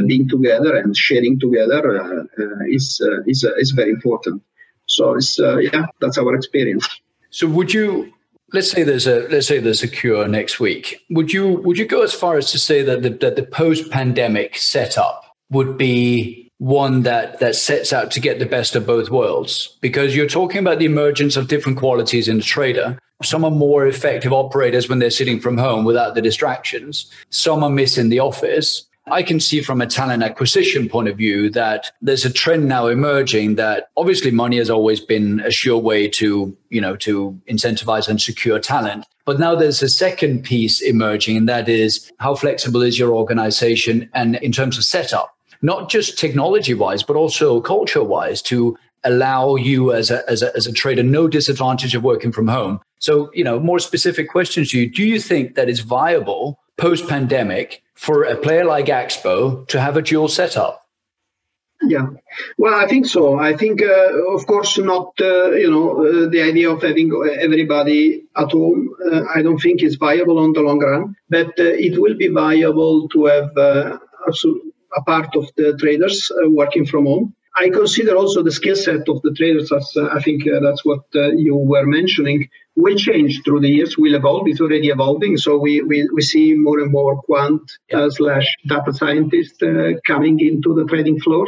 being 0.08 0.28
together 0.28 0.74
and 0.74 0.96
sharing 0.96 1.38
together 1.38 2.26
is 2.68 3.00
is 3.28 3.44
is 3.56 3.70
very 3.70 3.90
important. 3.90 4.42
So 4.86 5.14
it's 5.14 5.38
yeah, 5.38 5.86
that's 6.00 6.18
our 6.18 6.34
experience. 6.34 6.88
So 7.30 7.46
would 7.46 7.72
you 7.72 8.12
let's 8.52 8.70
say 8.70 8.82
there's 8.82 9.06
a 9.06 9.28
let's 9.28 9.46
say 9.46 9.58
there's 9.58 9.82
a 9.82 9.88
cure 9.88 10.26
next 10.28 10.60
week. 10.60 11.04
Would 11.10 11.32
you 11.32 11.54
would 11.64 11.78
you 11.78 11.86
go 11.86 12.02
as 12.02 12.14
far 12.14 12.36
as 12.36 12.50
to 12.52 12.58
say 12.58 12.82
that 12.82 13.02
the, 13.02 13.10
that 13.10 13.36
the 13.36 13.42
post 13.42 13.90
pandemic 13.90 14.56
setup 14.56 15.24
would 15.50 15.76
be 15.78 16.50
one 16.58 17.02
that 17.02 17.38
that 17.40 17.54
sets 17.54 17.92
out 17.92 18.10
to 18.12 18.20
get 18.20 18.38
the 18.38 18.46
best 18.46 18.74
of 18.74 18.86
both 18.86 19.10
worlds? 19.10 19.76
Because 19.80 20.16
you're 20.16 20.26
talking 20.26 20.58
about 20.58 20.78
the 20.78 20.86
emergence 20.86 21.36
of 21.36 21.48
different 21.48 21.78
qualities 21.78 22.28
in 22.28 22.38
the 22.38 22.42
trader. 22.42 22.98
Some 23.22 23.44
are 23.44 23.50
more 23.50 23.86
effective 23.86 24.32
operators 24.32 24.88
when 24.88 25.00
they're 25.00 25.10
sitting 25.10 25.40
from 25.40 25.58
home 25.58 25.84
without 25.84 26.14
the 26.14 26.22
distractions. 26.22 27.10
Some 27.30 27.64
are 27.64 27.70
missing 27.70 28.10
the 28.10 28.20
office. 28.20 28.87
I 29.10 29.22
can 29.22 29.40
see 29.40 29.60
from 29.60 29.80
a 29.80 29.86
talent 29.86 30.22
acquisition 30.22 30.88
point 30.88 31.08
of 31.08 31.16
view 31.16 31.50
that 31.50 31.90
there's 32.00 32.24
a 32.24 32.32
trend 32.32 32.68
now 32.68 32.86
emerging 32.86 33.56
that 33.56 33.88
obviously 33.96 34.30
money 34.30 34.58
has 34.58 34.70
always 34.70 35.00
been 35.00 35.40
a 35.40 35.50
sure 35.50 35.78
way 35.78 36.08
to, 36.08 36.56
you 36.70 36.80
know, 36.80 36.96
to 36.96 37.38
incentivize 37.48 38.08
and 38.08 38.20
secure 38.20 38.58
talent. 38.58 39.06
But 39.24 39.38
now 39.38 39.54
there's 39.54 39.82
a 39.82 39.88
second 39.88 40.44
piece 40.44 40.80
emerging, 40.80 41.36
and 41.36 41.48
that 41.48 41.68
is 41.68 42.10
how 42.18 42.34
flexible 42.34 42.82
is 42.82 42.98
your 42.98 43.12
organization 43.12 44.08
and 44.14 44.36
in 44.36 44.52
terms 44.52 44.78
of 44.78 44.84
setup. 44.84 45.34
not 45.62 45.88
just 45.88 46.18
technology 46.18 46.74
wise, 46.74 47.02
but 47.02 47.16
also 47.16 47.60
culture 47.60 48.02
wise 48.02 48.42
to 48.42 48.76
allow 49.04 49.56
you 49.56 49.92
as 49.92 50.10
a, 50.10 50.28
as 50.28 50.42
a, 50.42 50.54
as 50.56 50.66
a 50.66 50.72
trader 50.72 51.02
no 51.02 51.28
disadvantage 51.28 51.94
of 51.94 52.02
working 52.02 52.32
from 52.32 52.48
home. 52.48 52.80
So, 52.98 53.30
you 53.32 53.44
know, 53.44 53.60
more 53.60 53.78
specific 53.78 54.28
questions 54.28 54.70
to 54.70 54.80
you. 54.80 54.90
Do 54.90 55.04
you 55.04 55.20
think 55.20 55.54
that 55.54 55.68
it's 55.68 55.80
viable 55.80 56.58
post 56.78 57.08
pandemic 57.08 57.82
for 57.94 58.22
a 58.24 58.36
player 58.36 58.64
like 58.64 58.86
Axpo 58.86 59.66
to 59.68 59.80
have 59.80 59.96
a 59.96 60.02
dual 60.02 60.28
setup? 60.28 60.88
Yeah, 61.82 62.08
well, 62.56 62.74
I 62.74 62.88
think 62.88 63.06
so. 63.06 63.38
I 63.38 63.56
think, 63.56 63.82
uh, 63.82 64.34
of 64.34 64.46
course, 64.46 64.78
not 64.78 65.12
uh, 65.20 65.52
you 65.52 65.70
know 65.70 66.04
uh, 66.04 66.28
the 66.28 66.42
idea 66.42 66.70
of 66.70 66.82
having 66.82 67.12
everybody 67.40 68.24
at 68.34 68.50
home. 68.50 68.90
Uh, 69.12 69.22
I 69.32 69.42
don't 69.42 69.58
think 69.58 69.82
is 69.82 69.94
viable 69.94 70.38
on 70.38 70.54
the 70.54 70.60
long 70.60 70.80
run, 70.80 71.14
but 71.28 71.50
uh, 71.58 71.86
it 71.86 72.00
will 72.00 72.16
be 72.16 72.28
viable 72.28 73.08
to 73.10 73.26
have 73.26 73.56
uh, 73.56 73.98
a 74.96 75.02
part 75.02 75.36
of 75.36 75.46
the 75.56 75.76
traders 75.78 76.32
working 76.46 76.84
from 76.84 77.06
home. 77.06 77.34
I 77.56 77.70
consider 77.70 78.16
also 78.16 78.42
the 78.42 78.52
skill 78.52 78.76
set 78.76 79.08
of 79.08 79.22
the 79.22 79.32
traders 79.36 79.70
as 79.70 79.96
I 79.96 80.20
think 80.20 80.44
that's 80.44 80.84
what 80.84 81.04
you 81.12 81.56
were 81.56 81.86
mentioning 81.86 82.48
will 82.82 82.98
change 83.08 83.42
through 83.44 83.60
the 83.60 83.72
years, 83.76 83.98
will 83.98 84.14
evolve. 84.14 84.46
It's 84.46 84.60
already 84.60 84.88
evolving. 84.96 85.36
So 85.36 85.58
we, 85.58 85.82
we, 85.82 86.08
we 86.16 86.22
see 86.22 86.54
more 86.54 86.78
and 86.80 86.92
more 86.92 87.14
quant 87.22 87.64
uh, 87.92 88.08
slash 88.18 88.48
data 88.66 88.92
scientists 88.92 89.60
uh, 89.62 89.92
coming 90.06 90.38
into 90.40 90.74
the 90.74 90.84
trading 90.84 91.18
floor 91.20 91.46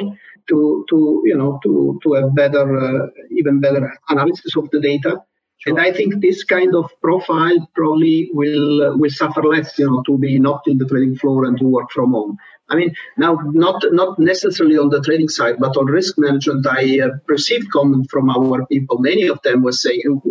to, 0.48 0.84
to 0.90 1.22
you 1.24 1.36
know, 1.40 1.60
to, 1.64 2.00
to 2.02 2.08
have 2.14 2.34
better, 2.34 2.64
uh, 2.86 3.06
even 3.30 3.60
better 3.60 3.84
analysis 4.08 4.56
of 4.56 4.68
the 4.72 4.80
data. 4.80 5.22
Sure. 5.58 5.70
And 5.70 5.86
I 5.86 5.92
think 5.92 6.20
this 6.20 6.42
kind 6.42 6.74
of 6.74 6.90
profile 7.02 7.58
probably 7.74 8.30
will 8.32 8.82
uh, 8.82 8.96
will 8.96 9.10
suffer 9.10 9.42
less, 9.42 9.78
you 9.78 9.86
know, 9.90 10.02
to 10.06 10.16
be 10.16 10.38
not 10.38 10.62
in 10.66 10.78
the 10.78 10.86
trading 10.86 11.16
floor 11.16 11.44
and 11.44 11.58
to 11.58 11.66
work 11.66 11.90
from 11.92 12.12
home. 12.12 12.38
I 12.70 12.76
mean, 12.76 12.94
now 13.18 13.32
not 13.66 13.84
not 13.92 14.18
necessarily 14.18 14.78
on 14.78 14.88
the 14.88 15.02
trading 15.02 15.28
side, 15.28 15.56
but 15.58 15.76
on 15.76 15.84
risk 15.84 16.14
management, 16.16 16.66
I 16.66 17.00
uh, 17.00 17.08
perceived 17.28 17.70
comment 17.70 18.08
from 18.10 18.30
our 18.30 18.64
people. 18.72 18.96
Many 19.00 19.26
of 19.28 19.42
them 19.42 19.62
were 19.62 19.72
saying, 19.72 20.22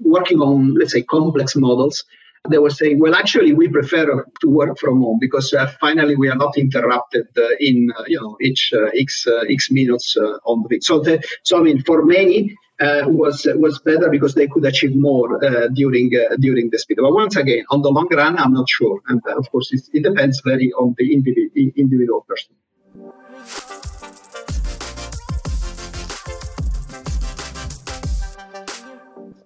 working 0.00 0.40
on, 0.40 0.74
let's 0.74 0.92
say, 0.92 1.02
complex 1.02 1.56
models, 1.56 2.04
they 2.48 2.58
were 2.58 2.70
saying, 2.70 2.98
well, 2.98 3.14
actually, 3.14 3.52
we 3.52 3.68
prefer 3.68 4.24
to 4.40 4.48
work 4.48 4.78
from 4.78 5.00
home 5.00 5.18
because 5.20 5.52
uh, 5.52 5.66
finally 5.80 6.16
we 6.16 6.28
are 6.28 6.36
not 6.36 6.56
interrupted 6.56 7.26
uh, 7.36 7.42
in, 7.60 7.92
uh, 7.98 8.04
you 8.06 8.20
know, 8.20 8.36
each 8.40 8.72
uh, 8.74 8.86
x 8.94 9.26
uh, 9.26 9.44
x 9.50 9.70
minutes 9.70 10.16
uh, 10.16 10.38
on 10.44 10.64
the. 10.68 10.80
So, 10.80 11.00
the, 11.00 11.22
so 11.42 11.58
I 11.58 11.62
mean, 11.62 11.82
for 11.82 12.04
many, 12.04 12.56
was 12.80 13.46
was 13.56 13.80
better 13.80 14.08
because 14.08 14.34
they 14.34 14.46
could 14.46 14.64
achieve 14.64 14.94
more 14.94 15.40
during 15.74 16.10
during 16.38 16.70
the 16.70 16.78
speed. 16.78 16.98
But 17.00 17.12
once 17.12 17.34
again, 17.34 17.64
on 17.70 17.82
the 17.82 17.90
long 17.90 18.08
run, 18.14 18.38
I'm 18.38 18.52
not 18.52 18.68
sure, 18.68 19.00
and 19.08 19.20
of 19.26 19.50
course, 19.50 19.72
it, 19.72 20.02
depends 20.02 20.40
very 20.44 20.72
on 20.72 20.94
the 20.96 21.12
individual 21.12 22.24
person. 22.28 22.54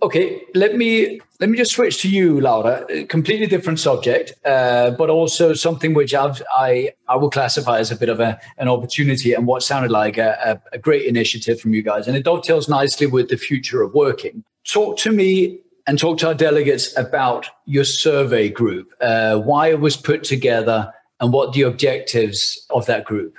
Okay, 0.03 0.43
let 0.55 0.77
me 0.77 1.21
let 1.38 1.49
me 1.49 1.57
just 1.57 1.73
switch 1.73 2.03
to 2.03 2.09
you, 2.09 2.41
Laura. 2.41 2.85
A 2.88 3.05
completely 3.05 3.47
different 3.47 3.79
subject, 3.79 4.33
uh, 4.45 4.91
but 4.91 5.11
also 5.11 5.55
something 5.55 5.95
which 5.95 6.12
I've, 6.12 6.43
i 6.57 6.93
I 7.09 7.15
will 7.15 7.31
classify 7.31 7.79
as 7.79 7.93
a 7.93 7.97
bit 7.97 8.09
of 8.09 8.19
a, 8.19 8.41
an 8.59 8.67
opportunity 8.67 9.33
and 9.33 9.47
what 9.47 9.62
sounded 9.62 9.93
like 9.93 10.19
a, 10.19 10.61
a, 10.73 10.79
great 10.79 11.07
initiative 11.07 11.61
from 11.61 11.73
you 11.73 11.83
guys, 11.83 12.09
and 12.09 12.17
it 12.17 12.25
dovetails 12.25 12.69
nicely 12.69 13.07
with 13.07 13.29
the 13.29 13.37
future 13.37 13.81
of 13.81 13.95
working. 13.95 14.43
Talk 14.65 14.99
to 14.99 15.12
me 15.12 15.61
and 15.87 16.01
talk 16.01 16.19
to 16.19 16.29
our 16.29 16.35
delegates 16.35 16.97
about 16.99 17.47
your 17.67 17.85
survey 17.85 18.49
group, 18.49 18.88
uh, 19.01 19.38
why 19.38 19.69
it 19.69 19.81
was 19.81 19.97
put 19.97 20.25
together, 20.25 20.93
and 21.21 21.33
what 21.33 21.53
the 21.53 21.62
objectives 21.62 22.67
of 22.71 22.87
that 22.87 23.05
group. 23.05 23.37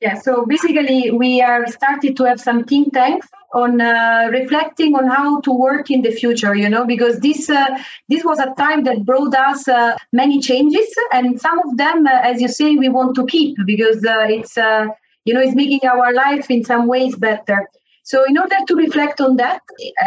Yeah, 0.00 0.18
so 0.18 0.44
basically, 0.44 1.10
we 1.10 1.40
are 1.40 1.66
started 1.68 2.16
to 2.18 2.24
have 2.24 2.38
some 2.38 2.64
think 2.64 2.92
tanks 2.92 3.28
on 3.54 3.80
uh, 3.80 4.28
reflecting 4.30 4.94
on 4.94 5.06
how 5.06 5.40
to 5.40 5.52
work 5.52 5.90
in 5.90 6.02
the 6.02 6.10
future 6.10 6.54
you 6.54 6.68
know 6.68 6.84
because 6.84 7.20
this 7.20 7.48
uh, 7.48 7.78
this 8.08 8.24
was 8.24 8.38
a 8.38 8.52
time 8.58 8.84
that 8.84 9.04
brought 9.06 9.34
us 9.34 9.66
uh, 9.68 9.96
many 10.12 10.40
changes 10.40 10.86
and 11.12 11.40
some 11.40 11.58
of 11.60 11.76
them 11.76 12.06
uh, 12.06 12.20
as 12.22 12.42
you 12.42 12.48
say 12.48 12.74
we 12.74 12.88
want 12.88 13.14
to 13.14 13.24
keep 13.26 13.56
because 13.64 14.04
uh, 14.04 14.26
it's 14.28 14.58
uh, 14.58 14.86
you 15.24 15.32
know 15.32 15.40
it's 15.40 15.54
making 15.54 15.80
our 15.88 16.12
life 16.12 16.50
in 16.50 16.64
some 16.64 16.86
ways 16.88 17.16
better 17.16 17.66
so 18.06 18.24
in 18.24 18.38
order 18.38 18.54
to 18.68 18.74
reflect 18.76 19.20
on 19.20 19.34
that 19.36 19.62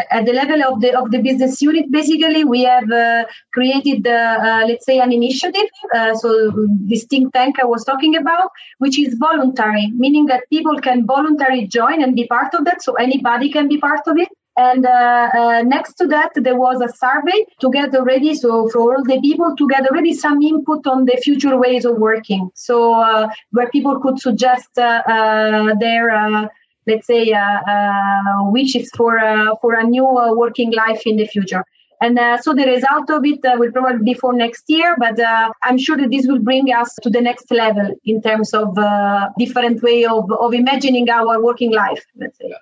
at 0.10 0.26
the 0.26 0.32
level 0.32 0.64
of 0.64 0.80
the 0.80 0.98
of 0.98 1.12
the 1.12 1.22
business 1.22 1.62
unit, 1.62 1.92
basically 1.92 2.46
we 2.46 2.64
have 2.64 2.90
uh, 2.90 3.26
created, 3.54 4.08
uh, 4.08 4.38
uh, 4.42 4.64
let's 4.70 4.86
say, 4.86 5.00
an 5.00 5.12
initiative. 5.12 5.70
Uh, 5.94 6.16
so 6.16 6.30
this 6.92 7.04
think 7.04 7.34
tank 7.34 7.58
I 7.62 7.66
was 7.66 7.84
talking 7.84 8.16
about, 8.16 8.52
which 8.78 8.98
is 8.98 9.16
voluntary, 9.20 9.92
meaning 9.98 10.28
that 10.28 10.44
people 10.50 10.80
can 10.80 11.06
voluntarily 11.06 11.68
join 11.68 12.02
and 12.02 12.16
be 12.16 12.26
part 12.26 12.54
of 12.54 12.64
that. 12.64 12.82
So 12.82 12.94
anybody 12.94 13.52
can 13.52 13.68
be 13.68 13.78
part 13.78 14.08
of 14.08 14.18
it. 14.18 14.30
And 14.56 14.86
uh, 14.86 15.30
uh, 15.34 15.62
next 15.64 15.96
to 15.96 16.08
that, 16.08 16.32
there 16.36 16.58
was 16.58 16.82
a 16.82 16.90
survey 17.04 17.46
to 17.60 17.70
get 17.70 17.94
already, 17.96 18.34
so 18.34 18.70
for 18.70 18.96
all 18.96 19.04
the 19.04 19.20
people 19.22 19.56
to 19.58 19.68
get 19.68 19.86
already 19.90 20.14
some 20.14 20.42
input 20.42 20.88
on 20.88 21.06
the 21.06 21.18
future 21.22 21.58
ways 21.58 21.84
of 21.84 21.98
working. 21.98 22.50
So 22.56 22.94
uh, 22.94 23.30
where 23.52 23.70
people 23.70 24.00
could 24.00 24.20
suggest 24.20 24.70
their 24.76 26.50
let's 26.90 27.08
say, 27.08 27.32
uh, 27.32 27.60
uh, 27.74 28.52
wishes 28.58 28.90
for 28.98 29.20
uh, 29.20 29.56
for 29.62 29.74
a 29.74 29.84
new 29.84 30.08
working 30.44 30.72
life 30.72 31.02
in 31.06 31.16
the 31.18 31.28
future. 31.28 31.64
And 32.02 32.18
uh, 32.18 32.38
so 32.38 32.54
the 32.54 32.66
result 32.66 33.10
of 33.10 33.26
it 33.26 33.44
uh, 33.46 33.58
will 33.60 33.72
probably 33.72 34.04
be 34.04 34.14
for 34.14 34.34
next 34.34 34.64
year, 34.68 34.96
but 34.98 35.20
uh, 35.20 35.52
I'm 35.64 35.78
sure 35.78 35.98
that 35.98 36.10
this 36.10 36.28
will 36.28 36.40
bring 36.40 36.68
us 36.74 36.96
to 37.04 37.10
the 37.10 37.20
next 37.20 37.52
level 37.52 37.94
in 38.06 38.22
terms 38.22 38.54
of 38.54 38.78
different 39.38 39.84
way 39.84 40.06
of, 40.06 40.32
of 40.32 40.54
imagining 40.54 41.10
our 41.10 41.44
working 41.44 41.74
life, 41.74 42.06
let's 42.16 42.38
say. 42.38 42.54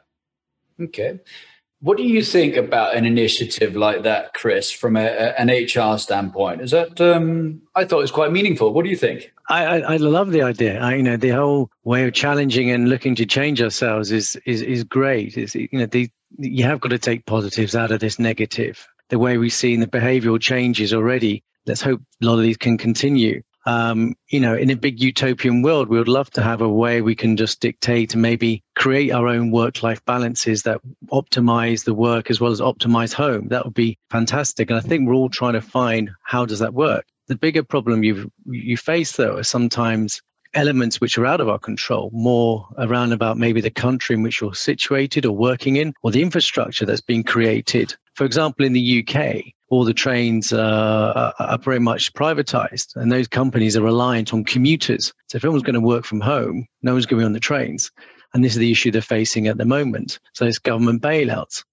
Okay. 0.82 1.20
What 1.80 1.98
do 1.98 2.04
you 2.04 2.24
think 2.24 2.56
about 2.56 2.96
an 2.96 3.06
initiative 3.06 3.76
like 3.76 4.02
that, 4.04 4.34
Chris, 4.34 4.72
from 4.72 4.98
a, 4.98 5.06
a, 5.06 5.40
an 5.40 5.50
HR 5.50 5.98
standpoint? 6.00 6.62
Is 6.62 6.72
that 6.72 7.00
um, 7.00 7.62
I 7.76 7.86
thought 7.86 8.00
it 8.00 8.02
was 8.02 8.12
quite 8.12 8.32
meaningful. 8.32 8.74
What 8.74 8.84
do 8.84 8.90
you 8.90 8.96
think? 8.96 9.32
I, 9.50 9.66
I, 9.66 9.94
I 9.94 9.98
love 9.98 10.32
the 10.32 10.42
idea. 10.42 10.82
I, 10.82 10.96
you 10.96 11.04
know, 11.04 11.18
the 11.18 11.30
whole 11.30 11.70
way 11.84 12.08
of 12.08 12.14
challenging 12.14 12.72
and 12.72 12.90
looking 12.90 13.14
to 13.16 13.26
change 13.26 13.62
ourselves 13.62 14.12
is 14.12 14.36
is 14.46 14.64
is 14.64 14.84
great. 14.84 15.38
Is 15.38 15.54
you 15.54 15.70
know, 15.72 15.86
the, 15.86 16.10
you 16.40 16.64
have 16.64 16.82
got 16.82 16.90
to 16.90 17.00
take 17.00 17.26
positives 17.28 17.76
out 17.76 17.92
of 17.92 18.00
this 18.00 18.18
negative. 18.18 18.88
The 19.10 19.20
way 19.20 19.38
we've 19.38 19.54
seen 19.54 19.80
the 19.80 19.88
behavioural 19.88 20.42
changes 20.42 20.94
already. 20.94 21.44
Let's 21.68 21.82
hope 21.82 22.02
a 22.22 22.26
lot 22.26 22.36
of 22.36 22.44
these 22.44 22.58
can 22.58 22.78
continue 22.78 23.44
um, 23.68 24.16
you 24.30 24.40
know, 24.40 24.56
in 24.56 24.70
a 24.70 24.78
big 24.78 25.02
utopian 25.02 25.62
world, 25.62 25.90
we 25.90 25.98
would 25.98 26.08
love 26.08 26.32
to 26.32 26.42
have 26.42 26.62
a 26.62 26.70
way 26.70 27.02
we 27.02 27.16
can 27.16 27.36
just 27.36 27.60
dictate 27.60 28.14
and 28.14 28.22
maybe 28.22 28.64
create 28.78 29.12
our 29.12 29.28
own 29.28 29.52
work-life 29.52 30.04
balances 30.06 30.64
that 30.64 30.80
optimize 31.12 31.84
the 31.84 31.94
work 31.94 32.32
as 32.32 32.40
well 32.40 32.54
as 32.54 32.62
optimize 32.62 33.12
home. 33.12 33.50
That 33.50 33.66
would 33.66 33.74
be 33.74 34.00
fantastic. 34.10 34.70
And 34.70 34.80
I 34.80 34.82
think 34.82 35.06
we're 35.06 35.16
all 35.16 35.28
trying 35.28 35.54
to 35.54 35.62
find 35.62 36.12
how 36.24 36.46
does 36.46 36.60
that 36.60 36.74
work. 36.74 37.06
The 37.28 37.36
bigger 37.36 37.62
problem 37.62 38.06
you 38.06 38.32
you 38.46 38.78
face 38.78 39.18
though 39.18 39.36
are 39.36 39.44
sometimes 39.44 40.22
elements 40.54 41.02
which 41.02 41.18
are 41.18 41.26
out 41.26 41.42
of 41.42 41.50
our 41.50 41.60
control, 41.60 42.10
more 42.14 42.70
around 42.78 43.12
about 43.12 43.38
maybe 43.38 43.60
the 43.60 43.70
country 43.70 44.16
in 44.16 44.24
which 44.24 44.40
you're 44.40 44.56
situated 44.56 45.26
or 45.26 45.36
working 45.36 45.76
in, 45.76 45.94
or 46.04 46.12
the 46.12 46.22
infrastructure 46.22 46.86
that's 46.86 47.02
being 47.02 47.26
created. 47.26 47.94
For 48.14 48.24
example, 48.24 48.66
in 48.66 48.72
the 48.72 49.06
UK, 49.06 49.44
all 49.70 49.84
the 49.84 49.94
trains 49.94 50.54
uh, 50.54 51.32
are 51.40 51.58
very 51.58 51.80
much 51.80 52.14
privatized, 52.14 52.96
and 52.96 53.12
those 53.12 53.28
companies 53.28 53.76
are 53.76 53.84
reliant 53.84 54.34
on 54.34 54.44
commuters. 54.46 55.14
So 55.28 55.36
if 55.36 55.44
everyone's 55.44 55.64
going 55.64 55.74
to 55.74 55.82
work 55.82 56.06
from 56.06 56.22
home, 56.22 56.68
no 56.84 56.94
one's 56.94 57.06
going 57.06 57.20
to 57.20 57.24
be 57.24 57.26
on 57.26 57.34
the 57.34 57.40
trains. 57.40 57.92
And 58.34 58.44
this 58.44 58.54
is 58.54 58.60
the 58.60 58.72
issue 58.72 58.92
they're 58.92 59.02
facing 59.02 59.48
at 59.48 59.58
the 59.58 59.66
moment. 59.66 60.20
So 60.34 60.46
it's 60.46 60.60
government 60.60 61.02
bailouts. 61.02 61.64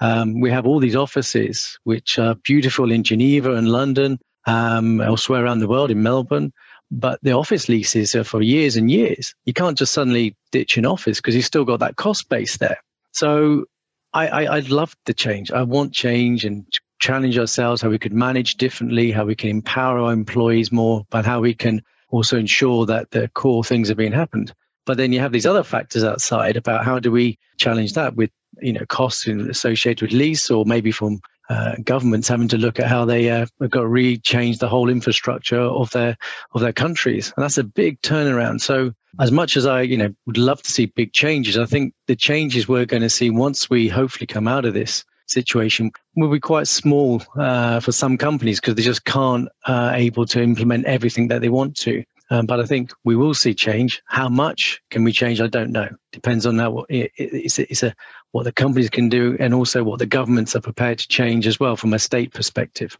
Um, 0.00 0.40
we 0.40 0.50
have 0.50 0.66
all 0.66 0.80
these 0.80 0.96
offices, 0.96 1.78
which 1.84 2.18
are 2.18 2.34
beautiful 2.36 2.90
in 2.90 3.02
Geneva 3.02 3.54
and 3.54 3.70
London, 3.70 4.18
um, 4.46 5.00
elsewhere 5.00 5.44
around 5.44 5.60
the 5.60 5.68
world, 5.68 5.90
in 5.90 6.02
Melbourne. 6.02 6.52
But 6.90 7.20
the 7.22 7.32
office 7.32 7.68
leases 7.68 8.14
are 8.14 8.24
for 8.24 8.40
years 8.40 8.76
and 8.76 8.90
years. 8.90 9.34
You 9.44 9.52
can't 9.52 9.76
just 9.76 9.92
suddenly 9.92 10.36
ditch 10.52 10.76
an 10.76 10.86
office 10.86 11.18
because 11.18 11.34
you've 11.34 11.44
still 11.44 11.64
got 11.64 11.80
that 11.80 11.96
cost 11.96 12.28
base 12.28 12.56
there. 12.56 12.78
So 13.12 13.66
I, 14.14 14.28
I, 14.28 14.56
I 14.56 14.58
love 14.60 14.96
the 15.04 15.14
change. 15.14 15.50
I 15.50 15.62
want 15.62 15.92
change 15.92 16.44
and 16.44 16.64
challenge 16.98 17.38
ourselves, 17.38 17.82
how 17.82 17.88
we 17.88 17.98
could 17.98 18.12
manage 18.12 18.56
differently, 18.56 19.10
how 19.10 19.24
we 19.24 19.34
can 19.34 19.50
empower 19.50 19.98
our 19.98 20.12
employees 20.12 20.72
more, 20.72 21.06
but 21.10 21.24
how 21.24 21.40
we 21.40 21.54
can 21.54 21.82
also 22.10 22.38
ensure 22.38 22.86
that 22.86 23.10
the 23.10 23.28
core 23.28 23.64
things 23.64 23.90
are 23.90 23.94
being 23.94 24.12
happened. 24.12 24.52
But 24.86 24.96
then 24.96 25.12
you 25.12 25.20
have 25.20 25.32
these 25.32 25.46
other 25.46 25.62
factors 25.62 26.02
outside 26.02 26.56
about 26.56 26.84
how 26.84 26.98
do 26.98 27.10
we 27.10 27.38
challenge 27.58 27.92
that 27.92 28.16
with 28.16 28.30
you 28.60 28.72
know 28.72 28.86
costs 28.86 29.26
associated 29.26 30.02
with 30.02 30.18
lease 30.18 30.50
or 30.50 30.64
maybe 30.64 30.90
from 30.90 31.20
uh, 31.50 31.76
governments 31.84 32.28
having 32.28 32.48
to 32.48 32.58
look 32.58 32.78
at 32.78 32.86
how 32.86 33.04
they 33.04 33.30
uh, 33.30 33.46
have 33.60 33.70
got 33.70 33.80
to 33.80 33.86
re-change 33.86 34.58
the 34.58 34.68
whole 34.68 34.88
infrastructure 34.90 35.60
of 35.60 35.90
their 35.90 36.16
of 36.52 36.60
their 36.60 36.72
countries, 36.72 37.32
and 37.36 37.42
that's 37.42 37.58
a 37.58 37.64
big 37.64 38.00
turnaround. 38.02 38.60
So, 38.60 38.92
as 39.20 39.32
much 39.32 39.56
as 39.56 39.64
I, 39.64 39.82
you 39.82 39.96
know, 39.96 40.14
would 40.26 40.38
love 40.38 40.62
to 40.62 40.70
see 40.70 40.86
big 40.86 41.12
changes, 41.12 41.56
I 41.56 41.64
think 41.64 41.94
the 42.06 42.16
changes 42.16 42.68
we're 42.68 42.84
going 42.84 43.02
to 43.02 43.10
see 43.10 43.30
once 43.30 43.70
we 43.70 43.88
hopefully 43.88 44.26
come 44.26 44.46
out 44.46 44.66
of 44.66 44.74
this 44.74 45.04
situation 45.30 45.90
will 46.16 46.30
be 46.30 46.40
quite 46.40 46.68
small 46.68 47.22
uh, 47.36 47.80
for 47.80 47.92
some 47.92 48.16
companies 48.18 48.60
because 48.60 48.74
they 48.74 48.82
just 48.82 49.04
can't 49.04 49.48
uh, 49.66 49.92
able 49.94 50.26
to 50.26 50.42
implement 50.42 50.86
everything 50.86 51.28
that 51.28 51.40
they 51.40 51.48
want 51.48 51.76
to. 51.76 52.02
Um, 52.30 52.46
but 52.46 52.60
I 52.60 52.64
think 52.66 52.92
we 53.04 53.16
will 53.16 53.34
see 53.34 53.54
change. 53.54 54.02
How 54.06 54.28
much 54.28 54.80
can 54.90 55.02
we 55.02 55.12
change? 55.12 55.40
I 55.40 55.46
don't 55.46 55.70
know. 55.70 55.88
Depends 56.12 56.44
on 56.44 56.56
that. 56.58 56.70
It, 56.90 57.10
it, 57.16 57.32
it's, 57.32 57.58
a, 57.58 57.70
it's 57.70 57.82
a 57.82 57.94
what 58.32 58.42
the 58.42 58.52
companies 58.52 58.90
can 58.90 59.08
do, 59.08 59.36
and 59.40 59.54
also 59.54 59.82
what 59.82 59.98
the 59.98 60.06
governments 60.06 60.54
are 60.54 60.60
prepared 60.60 60.98
to 60.98 61.08
change 61.08 61.46
as 61.46 61.58
well 61.58 61.76
from 61.76 61.94
a 61.94 61.98
state 61.98 62.34
perspective. 62.34 62.96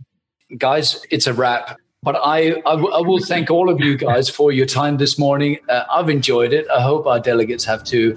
Guys, 0.57 1.05
it's 1.11 1.27
a 1.27 1.35
wrap. 1.35 1.79
But 2.03 2.14
I, 2.17 2.62
I, 2.64 2.77
w- 2.77 2.93
I 2.93 3.01
will 3.01 3.19
thank 3.19 3.51
all 3.51 3.69
of 3.69 3.81
you 3.81 3.97
guys 3.97 4.31
for 4.31 4.53
your 4.53 4.67
time 4.67 4.99
this 4.99 5.19
morning. 5.19 5.59
Uh, 5.69 5.83
I've 5.91 6.09
enjoyed 6.09 6.53
it. 6.53 6.67
I 6.71 6.81
hope 6.81 7.07
our 7.07 7.19
delegates 7.19 7.64
have 7.64 7.83
too. 7.83 8.17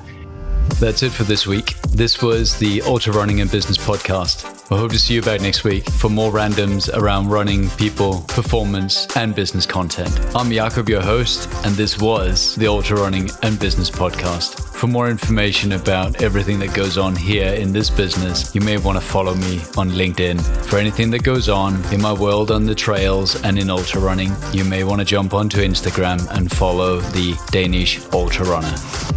That's 0.79 1.03
it 1.03 1.11
for 1.11 1.23
this 1.23 1.45
week. 1.45 1.75
This 1.89 2.21
was 2.23 2.57
the 2.57 2.81
Ultra 2.81 3.13
Running 3.13 3.41
and 3.41 3.51
Business 3.51 3.77
podcast. 3.77 4.57
I 4.71 4.77
hope 4.79 4.91
to 4.93 4.99
see 4.99 5.13
you 5.13 5.21
back 5.21 5.41
next 5.41 5.63
week 5.63 5.87
for 5.91 6.09
more 6.09 6.31
randoms 6.31 6.89
around 6.97 7.27
running, 7.27 7.69
people, 7.71 8.21
performance, 8.29 9.05
and 9.15 9.35
business 9.35 9.65
content. 9.65 10.17
I'm 10.33 10.49
Jakob, 10.49 10.89
your 10.89 11.01
host, 11.01 11.49
and 11.65 11.75
this 11.75 11.99
was 11.99 12.55
the 12.55 12.67
Ultra 12.67 12.97
Running 12.97 13.29
and 13.43 13.59
Business 13.59 13.91
podcast. 13.91 14.73
For 14.73 14.87
more 14.87 15.09
information 15.09 15.73
about 15.73 16.23
everything 16.23 16.57
that 16.59 16.73
goes 16.73 16.97
on 16.97 17.15
here 17.15 17.53
in 17.53 17.73
this 17.73 17.89
business, 17.89 18.55
you 18.55 18.61
may 18.61 18.77
want 18.77 18.97
to 18.97 19.05
follow 19.05 19.35
me 19.35 19.59
on 19.77 19.91
LinkedIn. 19.91 20.41
For 20.67 20.77
anything 20.77 21.11
that 21.11 21.23
goes 21.23 21.49
on 21.49 21.75
in 21.93 22.01
my 22.01 22.13
world 22.13 22.49
on 22.49 22.65
the 22.65 22.73
trails 22.73 23.39
and 23.43 23.59
in 23.59 23.69
ultra 23.69 24.01
running, 24.01 24.31
you 24.53 24.63
may 24.63 24.83
want 24.83 24.99
to 24.99 25.05
jump 25.05 25.35
onto 25.35 25.59
Instagram 25.59 26.25
and 26.31 26.49
follow 26.49 27.01
the 27.01 27.37
Danish 27.51 27.99
Ultra 28.13 28.45
Runner. 28.45 28.75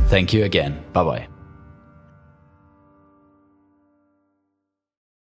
Thank 0.09 0.33
you 0.35 0.45
again. 0.45 0.85
Bye 0.93 1.05
bye. 1.05 1.29